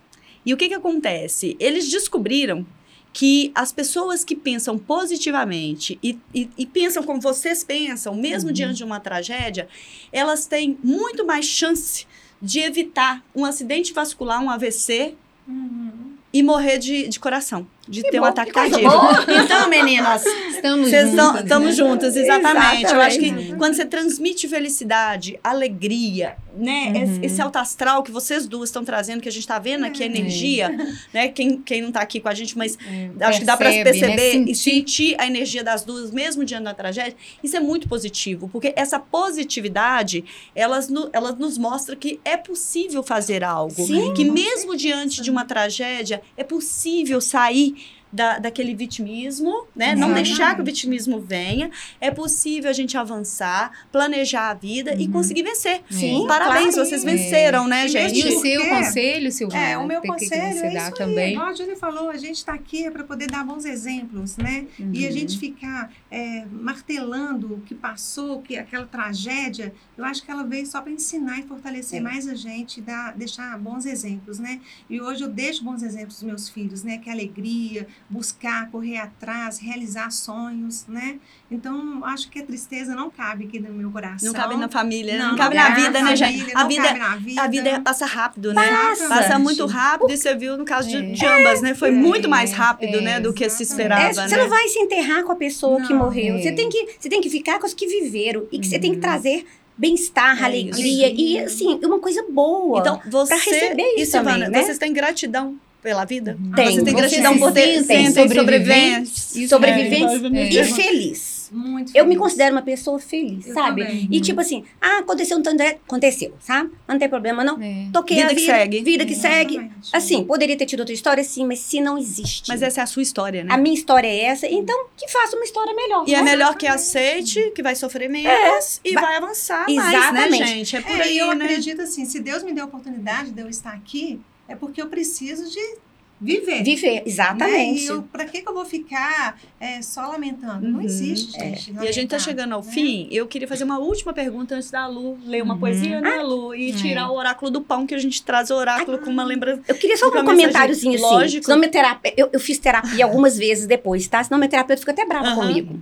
[0.45, 1.57] E o que, que acontece?
[1.59, 2.65] Eles descobriram
[3.11, 8.53] que as pessoas que pensam positivamente e, e- e pensam como vocês pensam, mesmo Uhum.
[8.53, 9.67] diante de uma tragédia,
[10.11, 12.05] elas têm muito mais chance
[12.41, 15.15] de evitar um acidente vascular, um AVC
[15.47, 16.13] Uhum.
[16.31, 19.31] e morrer de, de coração, de Que ter um bom, ataque que coisa cardíaco.
[19.43, 21.41] Então, meninas, Estamos vocês juntas.
[21.43, 21.71] estamos né?
[21.71, 22.93] juntas, exatamente.
[22.93, 23.55] Eu acho que Exatamente.
[23.55, 26.91] quando você transmite felicidade, alegria, né?
[26.95, 27.19] Uhum.
[27.23, 30.05] Esse, alto astral que vocês duas estão trazendo, que a gente está vendo aqui, a
[30.05, 30.69] energia,
[31.13, 31.29] né?
[31.29, 32.77] Quem, quem não está aqui com a gente, mas
[33.19, 33.83] É, acho que dá para né?
[33.83, 34.55] perceber e Sentir.
[34.55, 37.15] sentir a energia das duas, mesmo diante da tragédia.
[37.43, 40.23] Isso é muito positivo, porque essa positividade,
[40.55, 43.73] elas, no- ela nos mostra que é possível fazer algo.
[43.73, 47.75] Sim, que mesmo diante de uma tragédia, é possível sair
[48.11, 49.95] da, daquele vitimismo, né?
[49.95, 51.69] Não deixar que o vitimismo venha.
[52.01, 55.11] É possível a gente avançar, planejar a vida e Uhum.
[55.11, 55.81] conseguir vencer.
[55.89, 56.89] Sim, Parabéns, claro.
[56.89, 58.19] vocês venceram, né, E gente?
[58.19, 58.69] E o seu quê?
[58.69, 59.63] conselho, Silvana?
[59.63, 61.37] É, o meu conselho você é dá isso também.
[61.37, 61.43] aí.
[61.49, 64.65] A Júlia falou, a gente está aqui para poder dar bons exemplos, né?
[64.79, 65.13] E a Uhum.
[65.15, 70.65] gente ficar é, martelando o que passou, que aquela tragédia, eu acho que ela veio
[70.65, 72.01] só para ensinar e fortalecer É.
[72.01, 74.59] mais a gente, dar, deixar bons exemplos, né?
[74.89, 76.97] E hoje eu deixo bons exemplos dos meus filhos, né?
[76.97, 81.17] Que é alegria, buscar, correr atrás, realizar sonhos, né?
[81.49, 84.27] Então, acho que a tristeza não cabe aqui no meu coração.
[84.27, 86.51] Não cabe na família, não, Não, cabe na cabe vida, né, gente?
[86.55, 88.61] A vida, a vida passa rápido, né?
[88.69, 89.07] Passa.
[89.09, 91.01] Passa muito rápido, e você viu no caso de, É.
[91.11, 91.73] de ambas, né?
[91.75, 94.43] Foi É, muito mais rápido, é, né, do que se esperava, É, você né?
[94.43, 96.35] não vai se enterrar com a pessoa que Não, morreu.
[96.35, 96.41] é.
[96.41, 98.47] Você, tem que, você tem que ficar com as que viveram.
[98.51, 99.01] E que você tem que Uhum.
[99.01, 99.45] trazer
[99.77, 101.07] bem-estar, É alegria.
[101.09, 101.21] isso.
[101.21, 102.79] E, assim, uma coisa boa.
[102.79, 104.63] Então, você receber isso Silvana, também, né?
[104.65, 106.37] vocês têm gratidão pela vida?
[106.55, 106.75] Tem.
[106.75, 108.13] Você tem gratidão por ter sobreviventes?
[108.49, 109.35] sobreviventes.
[109.35, 110.61] Isso Sobreviventes é.
[110.61, 111.39] e feliz.
[111.51, 113.81] Muito Eu me considero uma pessoa feliz, Eu sabe?
[113.83, 114.07] também.
[114.11, 115.63] E tipo assim, ah, aconteceu um tanto.
[115.63, 116.69] Aconteceu, sabe?
[116.87, 117.59] Não tem problema, não.
[117.59, 117.87] É.
[117.91, 118.83] Toquei Vida a que vida, segue.
[118.83, 119.55] vida que segue.
[119.55, 119.89] Exatamente.
[119.91, 122.47] Assim, poderia ter tido outra história, sim, mas se não existe.
[122.49, 123.51] Mas essa é a sua história, né?
[123.51, 126.03] A minha história é essa, então que faça uma história melhor.
[126.07, 126.23] E é né?
[126.31, 130.47] melhor que aceite, que vai sofrer menos e Vai- vai avançar mais, né, Exatamente.
[130.47, 130.75] gente?
[130.75, 131.45] É por É, aí, e eu né?
[131.45, 134.19] acredito assim, se Deus me deu a oportunidade de eu estar aqui,
[134.49, 135.77] é porque eu preciso de
[136.19, 136.63] viver.
[136.63, 137.03] Viver, Né?
[137.05, 137.83] exatamente.
[137.83, 140.67] E eu, pra que, que eu vou ficar é, só lamentando?
[140.67, 140.85] Não Uhum.
[140.85, 141.55] existe, É.
[141.55, 141.71] gente.
[141.73, 142.71] E a gente tá lamentar, chegando ao né?
[142.71, 143.07] fim.
[143.11, 145.59] Eu queria fazer uma última pergunta antes da Lu ler uma Uhum.
[145.59, 146.53] poesia, né, Lu?
[146.53, 146.73] E É.
[146.73, 149.61] tirar o oráculo do pão, que a gente traz o oráculo com uma lembrança.
[149.67, 151.03] Eu queria só um a comentáriozinho assim.
[151.03, 151.45] lógico.
[151.45, 154.23] Senão minha terapia, eu, eu fiz terapia algumas vezes depois, tá?
[154.23, 155.35] Senão minha terapeuta fica até brava Aham.
[155.47, 155.79] comigo.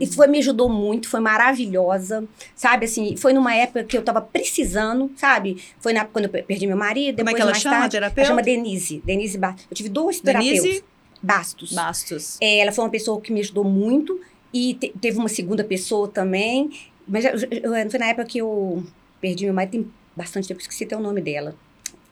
[0.00, 2.24] Isso foi, me ajudou muito, foi maravilhosa,
[2.54, 2.84] sabe?
[2.86, 5.62] Assim, foi numa época que eu tava precisando, sabe?
[5.80, 7.62] Foi na época quando eu per- perdi meu marido, Como é depois que ela mais
[7.62, 7.96] chama, a tarde.
[7.96, 8.28] Ela terapeuta?
[8.28, 9.66] chama Denise, Denise Bastos.
[9.74, 10.62] Eu tive dois terapeutas.
[10.62, 10.84] Denise
[11.22, 11.72] Bastos.
[11.72, 12.36] Bastos.
[12.40, 14.20] É, ela foi uma pessoa que me ajudou muito
[14.52, 16.70] e te- teve uma segunda pessoa também.
[17.08, 18.84] Mas eu- eu- foi na época que eu
[19.20, 21.56] perdi meu marido, tem bastante tempo, esqueci até o nome dela.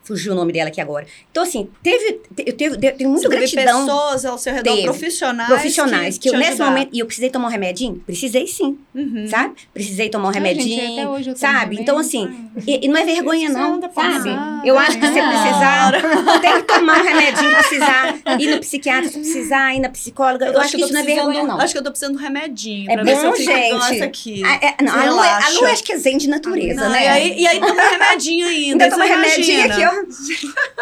[0.05, 1.07] Fugiu o nome dela aqui agora.
[1.31, 4.71] Então, assim, teve, te- eu teve, tenho muita Você teve gratidão pessoas ao seu redor,
[4.75, 4.83] Teve.
[4.85, 5.49] profissionais.
[5.49, 8.03] profissionais que, eu, te nesse momento, e eu precisei tomar um remedinho?
[8.05, 9.27] Precisei sim, Uhum.
[9.29, 9.55] sabe?
[9.73, 11.77] Precisei tomar um Ah, gente, remedinho, até hoje eu sabe?
[11.81, 12.29] Então, assim,
[12.67, 13.95] e, e não é vergonha não, sabe?
[13.95, 14.61] passada.
[14.65, 15.29] Eu acho que se Ah.
[15.29, 15.93] precisar,
[16.43, 20.47] tem que tomar um remedinho se precisar, ir no psiquiatra se precisar, ir na psicóloga.
[20.47, 21.61] Eu, acho que eu isso tô não é vergonha não.
[21.61, 22.91] Acho que eu tô precisando de um remedinho.
[22.91, 24.03] É pra ver se eu bom, gente.
[24.03, 24.43] aqui.
[24.45, 25.49] Ah, é, não, a Lu, é- a.
[25.61, 27.05] Lu acho que é zen de natureza, Não, né?
[27.05, 28.85] E aí, e aí toma remedinho ainda.
[28.85, 29.92] Ainda toma remedinho aqui, ó.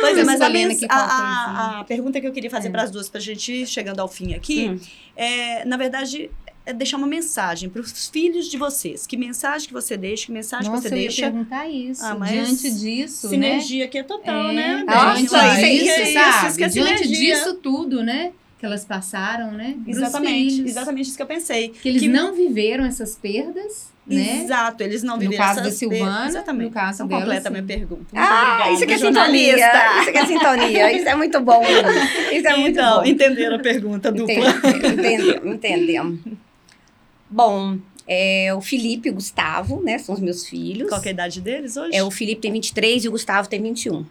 [0.00, 0.46] Pois é, mas a,
[0.88, 2.70] a, a- a pergunta que eu queria fazer É.
[2.70, 4.80] para as duas, pra gente ir chegando ao fim aqui, Hum.
[5.16, 6.30] é, na verdade,
[6.64, 9.06] é deixar uma mensagem para os filhos de vocês.
[9.06, 11.22] Que mensagem que você deixa, que mensagem Nossa, que você eu ia deixa.
[11.22, 12.04] perguntar isso.
[12.04, 13.30] Ah, Diante disso, né?
[13.30, 14.84] Sinergia aqui é total, É, né?
[14.86, 15.26] Ah, gente?
[15.26, 17.34] isso Que isso que é Diante sinergia.
[17.36, 18.32] disso tudo, né?
[18.60, 19.74] Que elas passaram, né?
[19.86, 20.70] Exatamente, filhos.
[20.70, 21.70] exatamente isso que eu pensei.
[21.70, 24.42] Que eles Que- não viveram essas perdas, né?
[24.44, 26.26] Exato, eles não No viveram caso da essas Silvana, perdas.
[26.34, 26.64] Exatamente.
[26.68, 28.04] no caso Então dela, completa a minha pergunta.
[28.12, 29.56] Muito Ah, obrigada, isso que é jornalista.
[29.56, 30.00] sintonia.
[30.02, 30.92] Isso que é sintonia.
[30.92, 31.62] Isso é muito bom.
[32.32, 33.04] Isso é muito então, bom.
[33.06, 34.34] entenderam a pergunta dupla.
[34.76, 36.20] Entendemos, entendemos.
[37.30, 39.96] Bom, é, o Felipe e o Gustavo, né?
[39.98, 40.88] São os meus filhos.
[40.88, 41.96] Qual que é a idade deles hoje?
[41.96, 44.04] É, o Felipe tem 23 e o Gustavo tem 21.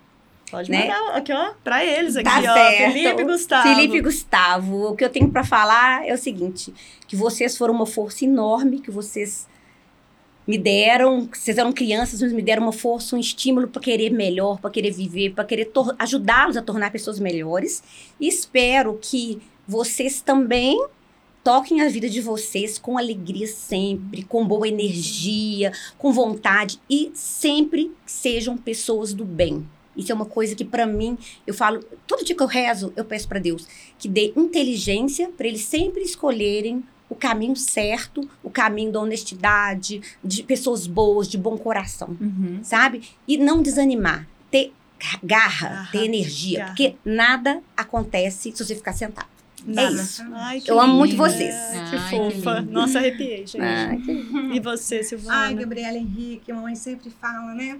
[0.51, 0.87] Pode né?
[0.87, 2.53] mandar aqui, ó, pra eles aqui, Tá ó.
[2.53, 2.93] certo.
[2.93, 3.67] Felipe e Gustavo.
[3.67, 6.73] Felipe e Gustavo, o que eu tenho pra falar é o seguinte:
[7.07, 9.47] que vocês foram uma força enorme, que vocês
[10.47, 14.09] me deram, que vocês eram crianças, mas me deram uma força, um estímulo para querer
[14.09, 17.83] melhor, para querer viver, para querer ajudá-los a tornar pessoas melhores.
[18.19, 20.83] E espero que vocês também
[21.43, 27.91] toquem a vida de vocês com alegria sempre, com boa energia, com vontade e sempre
[28.05, 29.63] sejam pessoas do bem.
[29.99, 33.03] Isso é uma coisa que para mim, eu falo, todo dia que eu rezo, eu
[33.05, 38.91] peço para Deus que dê inteligência para eles sempre escolherem o caminho certo, o caminho
[38.91, 42.59] da honestidade, de pessoas boas, de bom coração, Uhum.
[42.63, 43.01] sabe?
[43.27, 44.71] E não desanimar, ter
[45.23, 46.69] garra, Garra, ter energia, garra.
[46.69, 49.27] porque nada acontece se você ficar sentado.
[49.65, 49.91] Nada.
[49.91, 50.23] isso.
[50.33, 51.53] Ai, que Eu amo muito vocês.
[51.89, 52.59] Que Ai, que fofa.
[52.59, 52.71] lindo.
[52.71, 53.59] Nossa, arrepiei, gente.
[53.61, 53.91] Ah,
[54.53, 55.35] E você, Silvana?
[55.47, 57.77] Ai, Gabriela Henrique, mamãe sempre fala, né?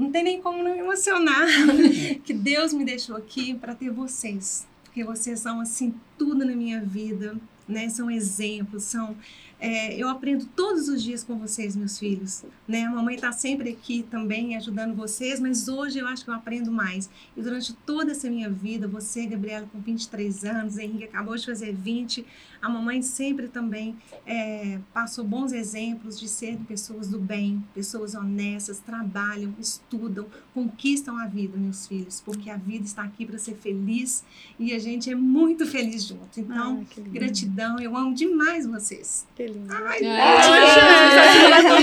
[0.00, 1.46] Não tem nem como não me emocionar
[2.24, 4.66] que Deus me deixou aqui para ter vocês.
[4.82, 7.36] Porque vocês são, assim, tudo na minha vida,
[7.68, 7.88] né?
[7.90, 9.14] São exemplos, são...
[9.60, 12.84] é, eu aprendo todos os dias com vocês, meus filhos, né?
[12.84, 16.72] A mamãe está sempre aqui também ajudando vocês, mas hoje eu acho que eu aprendo
[16.72, 17.10] mais.
[17.36, 21.74] E durante toda essa minha vida, você, Gabriela, com 23 anos, Henrique acabou de fazer
[21.74, 22.24] 20,
[22.62, 23.96] a mamãe sempre também
[24.26, 31.26] é, passou bons exemplos de ser pessoas do bem, pessoas honestas, trabalham, estudam, conquistam a
[31.26, 34.24] vida, meus filhos, porque a vida está aqui para ser feliz
[34.58, 36.38] e a gente é muito feliz junto.
[36.38, 37.10] Então, lindo.
[37.10, 39.26] gratidão, eu amo demais vocês.
[39.34, 39.74] Que lindo.
[39.86, 40.00] Ai,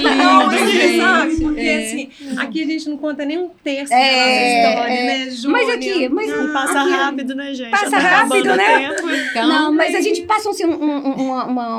[0.02, 1.30] não, assim, sabe?
[1.32, 1.44] gente.
[1.44, 1.86] Porque É.
[1.86, 5.06] assim, aqui a gente não conta nem um terço É, da nossa história, é.
[5.26, 5.52] né, Júnior?
[5.52, 7.70] Mas aqui, mas- Ah, Passa Aqui- rápido, né, gente?
[7.72, 8.90] Passa tá rápido, né?
[8.90, 9.10] tempo.
[9.10, 11.78] Então, não, mas a gente passa assim, um- um- uma, uma,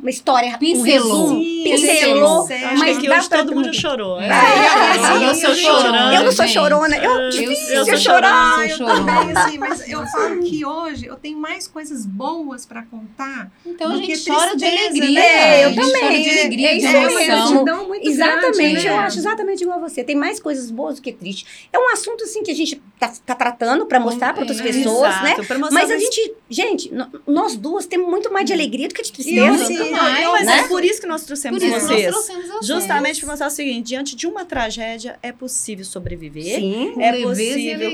[0.00, 0.84] uma história, um Pincelou.
[0.84, 4.20] resumo, Sim, pincelou, mas que hoje todo mundo chorou.
[4.20, 4.28] É.
[4.28, 4.34] né?
[4.34, 6.14] Ai, eu sou chorando.
[6.14, 8.68] Eu não sou chorona, eu, Eu difícil eu sou chorar.
[8.68, 13.50] Eu também, assim, mas eu falo que hoje eu tenho mais coisas boas para contar.
[13.66, 15.20] Então a gente chora de alegria.
[15.24, 15.60] Né?
[15.60, 17.22] É, eu também, de é- alegria, é de isso É uma mesmo.
[17.22, 17.94] emoção.
[18.02, 18.98] Exatamente, grande, eu né?
[19.00, 20.04] acho exatamente igual a você.
[20.04, 21.66] Tem mais coisas boas do que triste.
[21.72, 24.62] É um assunto assim que a gente tá, tá tratando para mostrar para outras É,
[24.62, 25.32] pessoas, né?
[25.38, 26.92] Exato, mostrar Mas a gente, gente,
[27.26, 29.64] nós duas temos muito mais de alegria do que de tristeza.
[29.66, 30.58] sim, mais, Mas né?
[30.60, 32.06] é por isso que nós trouxemos Por isso nós vocês.
[32.12, 32.66] trouxemos vocês.
[32.66, 36.56] Justamente para mostrar o seguinte: diante de uma tragédia é possível sobreviver.
[36.56, 36.94] Sim.
[37.00, 37.90] É possível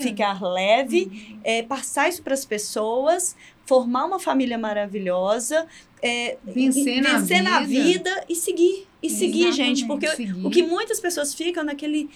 [0.00, 5.66] ficar leve, é, passar isso para as pessoas, formar uma família maravilhosa,
[6.02, 7.82] é, Vencer na vencer na vida.
[8.10, 8.88] vida e seguir.
[9.02, 9.84] E seguir, gente.
[9.86, 10.46] Porque Seguir.
[10.46, 12.08] o que muitas pessoas ficam naquele,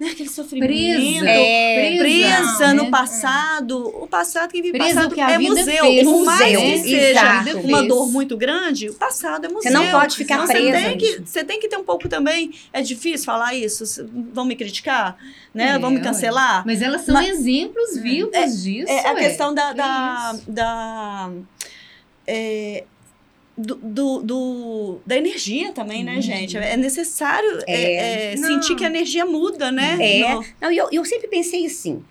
[0.00, 0.68] né, aquele sofrimento.
[0.72, 1.28] Presa.
[1.28, 2.90] É, Presa no né?
[2.90, 3.78] passado.
[4.02, 5.84] O passado, quem vive Presa passado que é vida museu.
[5.84, 7.58] fez, Por mais museu, que seja exato.
[7.58, 7.88] uma Fez.
[7.88, 9.62] dor muito grande, o passado é museu.
[9.62, 10.78] Você não pode ficar Então, presa.
[10.78, 12.52] Você tem, que, você tem que ter um pouco também.
[12.72, 13.84] É difícil falar isso.
[14.32, 15.16] Vão me criticar,
[15.54, 15.74] né?
[15.74, 16.64] É, Vão me cancelar.
[16.66, 18.90] Mas elas são Mas- exemplos vivos disso.
[18.90, 19.20] É a ué.
[19.28, 19.68] questão da.
[19.70, 21.30] Que da, da
[22.26, 22.84] é,
[23.56, 26.36] do, do, do- da energia também, né, Energia.
[26.36, 26.56] gente?
[26.56, 28.48] É necessário é, é, Não.
[28.48, 29.96] sentir que a energia muda, né?
[30.00, 30.34] É.
[30.34, 32.02] No- Não, e eu, eu sempre pensei assim.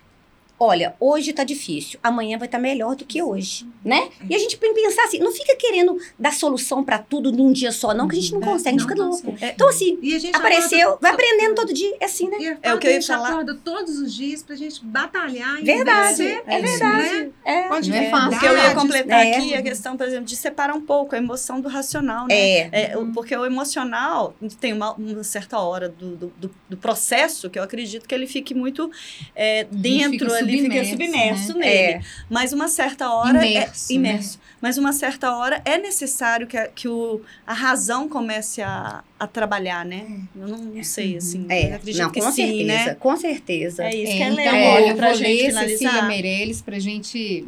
[0.64, 4.08] Olha, hoje tá difícil, amanhã vai estar melhor do que hoje, né?
[4.30, 7.52] E a gente tem que pensar assim, não fica querendo dar solução pra tudo num
[7.52, 9.22] dia só, não, que a gente não É, consegue, a gente fica louco.
[9.32, 9.52] consegue.
[9.56, 9.98] Então, assim,
[10.32, 12.36] apareceu, acorda- vai aprendendo todo dia, é assim, né?
[12.38, 13.28] E É o que eu ia a gente falar.
[13.30, 17.02] acorda todos os dias pra gente batalhar e Verdade, vencer, é isso, verdade.
[17.10, 17.30] né?
[17.44, 17.58] É.
[17.64, 18.30] A Não é fácil.
[18.30, 19.36] Porque eu ia completar É.
[19.36, 22.34] aqui a questão, por exemplo, de separar um pouco a emoção do racional, né?
[22.38, 22.92] É.
[22.92, 27.50] É, o- porque o emocional tem uma, uma certa hora do, do, do- do processo
[27.50, 28.88] que eu acredito que ele fique muito
[29.34, 31.66] é, dentro fica ali, fica submerso, submerso né?
[31.66, 31.92] nele.
[31.94, 32.00] É.
[32.30, 34.08] Mas uma certa hora Imerso, é né?
[34.10, 34.40] imerso.
[34.60, 39.26] Mas uma certa hora é necessário que, a, que o, a razão comece a, a
[39.26, 40.06] trabalhar, né?
[40.36, 41.44] Eu não, não sei, assim.
[41.44, 42.94] eu É, acredito não, que com sim, certeza, né?
[42.94, 43.84] com certeza.
[43.84, 45.68] É isso É, que é então, legal olha, pra gente ler finalizar.
[45.70, 47.44] Cecília Meirelles para a gente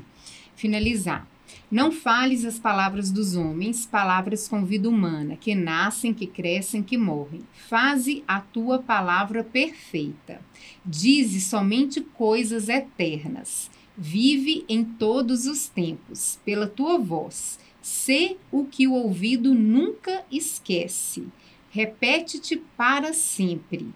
[0.57, 1.27] finalizar.
[1.75, 6.97] Não fales as palavras dos homens, palavras com vida humana, que nascem, que crescem, que
[6.97, 7.41] morrem.
[7.69, 10.41] Faze a tua palavra perfeita.
[10.87, 13.73] Dize somente coisas eternas.
[13.99, 17.59] Vive em todos os tempos, pela tua voz.
[17.83, 21.27] Sê o que o ouvido nunca esquece.
[21.73, 23.93] Repete-te para sempre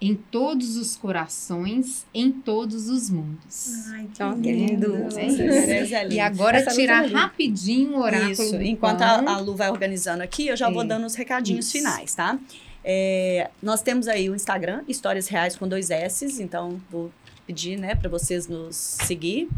[0.00, 3.84] em todos os corações, em todos os mundos.
[3.88, 4.94] Ai, que Então, lindo.
[5.18, 5.94] É isso.
[5.94, 6.24] É E linda.
[6.24, 10.46] agora Essa tirar é rapidinho o oráculo Isso, enquanto a, a Lu vai organizando aqui,
[10.48, 10.86] eu já vou É.
[10.86, 11.72] dando os recadinhos Isso.
[11.78, 12.38] finais, tá?
[12.82, 17.10] É, nós temos aí o Instagram, Histórias Reais com dois S, então vou
[17.46, 19.48] pedir, né, para vocês nos seguir.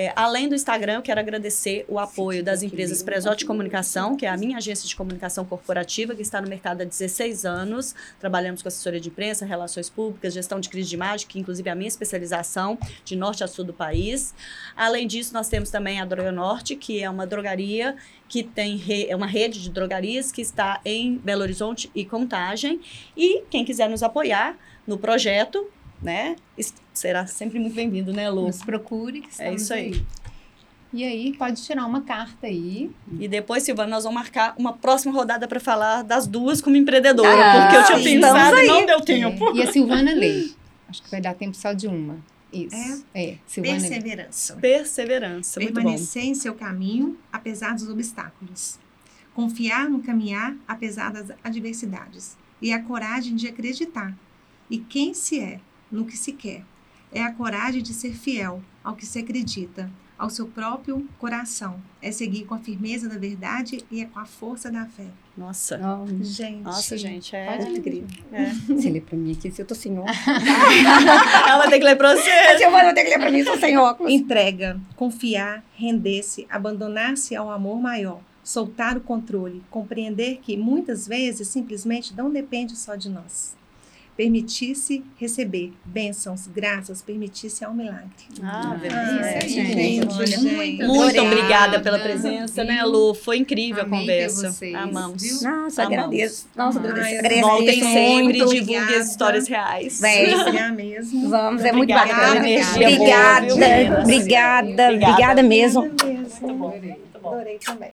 [0.00, 4.28] É, além do Instagram, eu quero agradecer o apoio das empresas Presote Comunicação, que é
[4.28, 7.96] a minha agência de comunicação corporativa, que está no mercado há 16 anos.
[8.20, 11.72] Trabalhamos com assessoria de imprensa, relações públicas, gestão de crise de imagem, que inclusive é
[11.72, 14.32] a minha especialização, de norte a sul do país.
[14.76, 17.96] Além disso, nós temos também a Droga Norte, que é uma drogaria
[18.28, 22.80] que tem re- é uma rede de drogarias que está em Belo Horizonte e Contagem.
[23.16, 25.68] E quem quiser nos apoiar no projeto,
[26.02, 26.36] né,
[26.92, 28.46] será sempre muito bem-vindo, né, Lu?
[28.46, 30.02] Nos procure que É isso aí.
[30.92, 32.90] E aí pode tirar uma carta aí.
[33.20, 37.28] E depois, Silvana, nós vamos marcar uma próxima rodada para falar das duas como empreendedora,
[37.28, 38.86] Ah, porque eu tinha sim, pensado e não aí.
[38.86, 39.50] deu tempo.
[39.50, 40.50] É, E a Silvana lê.
[40.88, 42.16] Acho que vai dar tempo só de uma.
[42.50, 43.04] Isso.
[43.14, 43.80] É, Silvana lê.
[43.88, 44.56] Perseverança.
[44.56, 45.80] Perseverança, muito bom.
[45.82, 48.78] Permanecer em seu caminho, apesar dos obstáculos.
[49.34, 52.34] Confiar no caminhar, apesar das adversidades.
[52.62, 54.16] E a coragem de acreditar.
[54.70, 56.64] E quem se é, no que se quer.
[57.12, 61.80] É a coragem de ser fiel ao que se acredita, ao seu próprio coração.
[62.02, 65.06] É seguir com a firmeza da verdade e é com a força da fé.
[65.36, 65.80] Nossa.
[66.20, 66.62] Gente.
[66.62, 68.08] Nossa, gente, é incrível.
[68.32, 68.46] É.
[68.52, 70.16] Você lê pra mim aqui, se eu tô sem óculos.
[71.48, 72.30] Ela tem que ler pra você.
[72.30, 74.12] A Silvana tem que ler pra mim, se eu tô sem óculos.
[74.12, 82.14] Entrega, confiar, render-se, abandonar-se ao amor maior, soltar o controle, compreender que muitas vezes simplesmente
[82.14, 83.56] não depende só de nós.
[84.18, 88.08] Permitir-se receber bênçãos, graças, permitir-se ao milagre.
[88.42, 89.46] Ah, Ah, verdade.
[89.46, 90.12] isso aí, gente.
[90.12, 91.78] Olha, Muito Muito Obrigada.
[91.78, 93.14] pela presença, né, Lu?
[93.14, 94.50] Foi incrível Amei a conversa.
[94.50, 95.22] vocês, Amamos.
[95.22, 95.34] viu?
[95.34, 95.98] Nossa, Amamos.
[96.04, 96.48] agradeço.
[96.56, 97.40] Nossa, agradeço.
[97.40, 98.32] Voltem sempre, muito.
[98.38, 98.96] divulguem obrigada.
[99.04, 100.00] as histórias reais.
[100.00, 100.36] Vem.
[100.36, 101.30] Será mesmo?
[101.30, 102.38] Vamos, é muito bacana.
[102.40, 104.94] Obrigada, obrigada, Obrigada.
[104.94, 105.80] obrigada mesmo.
[105.86, 106.40] Obrigada mesmo.
[106.40, 107.28] Muito bom, muito bom.
[107.34, 107.90] Adorei também.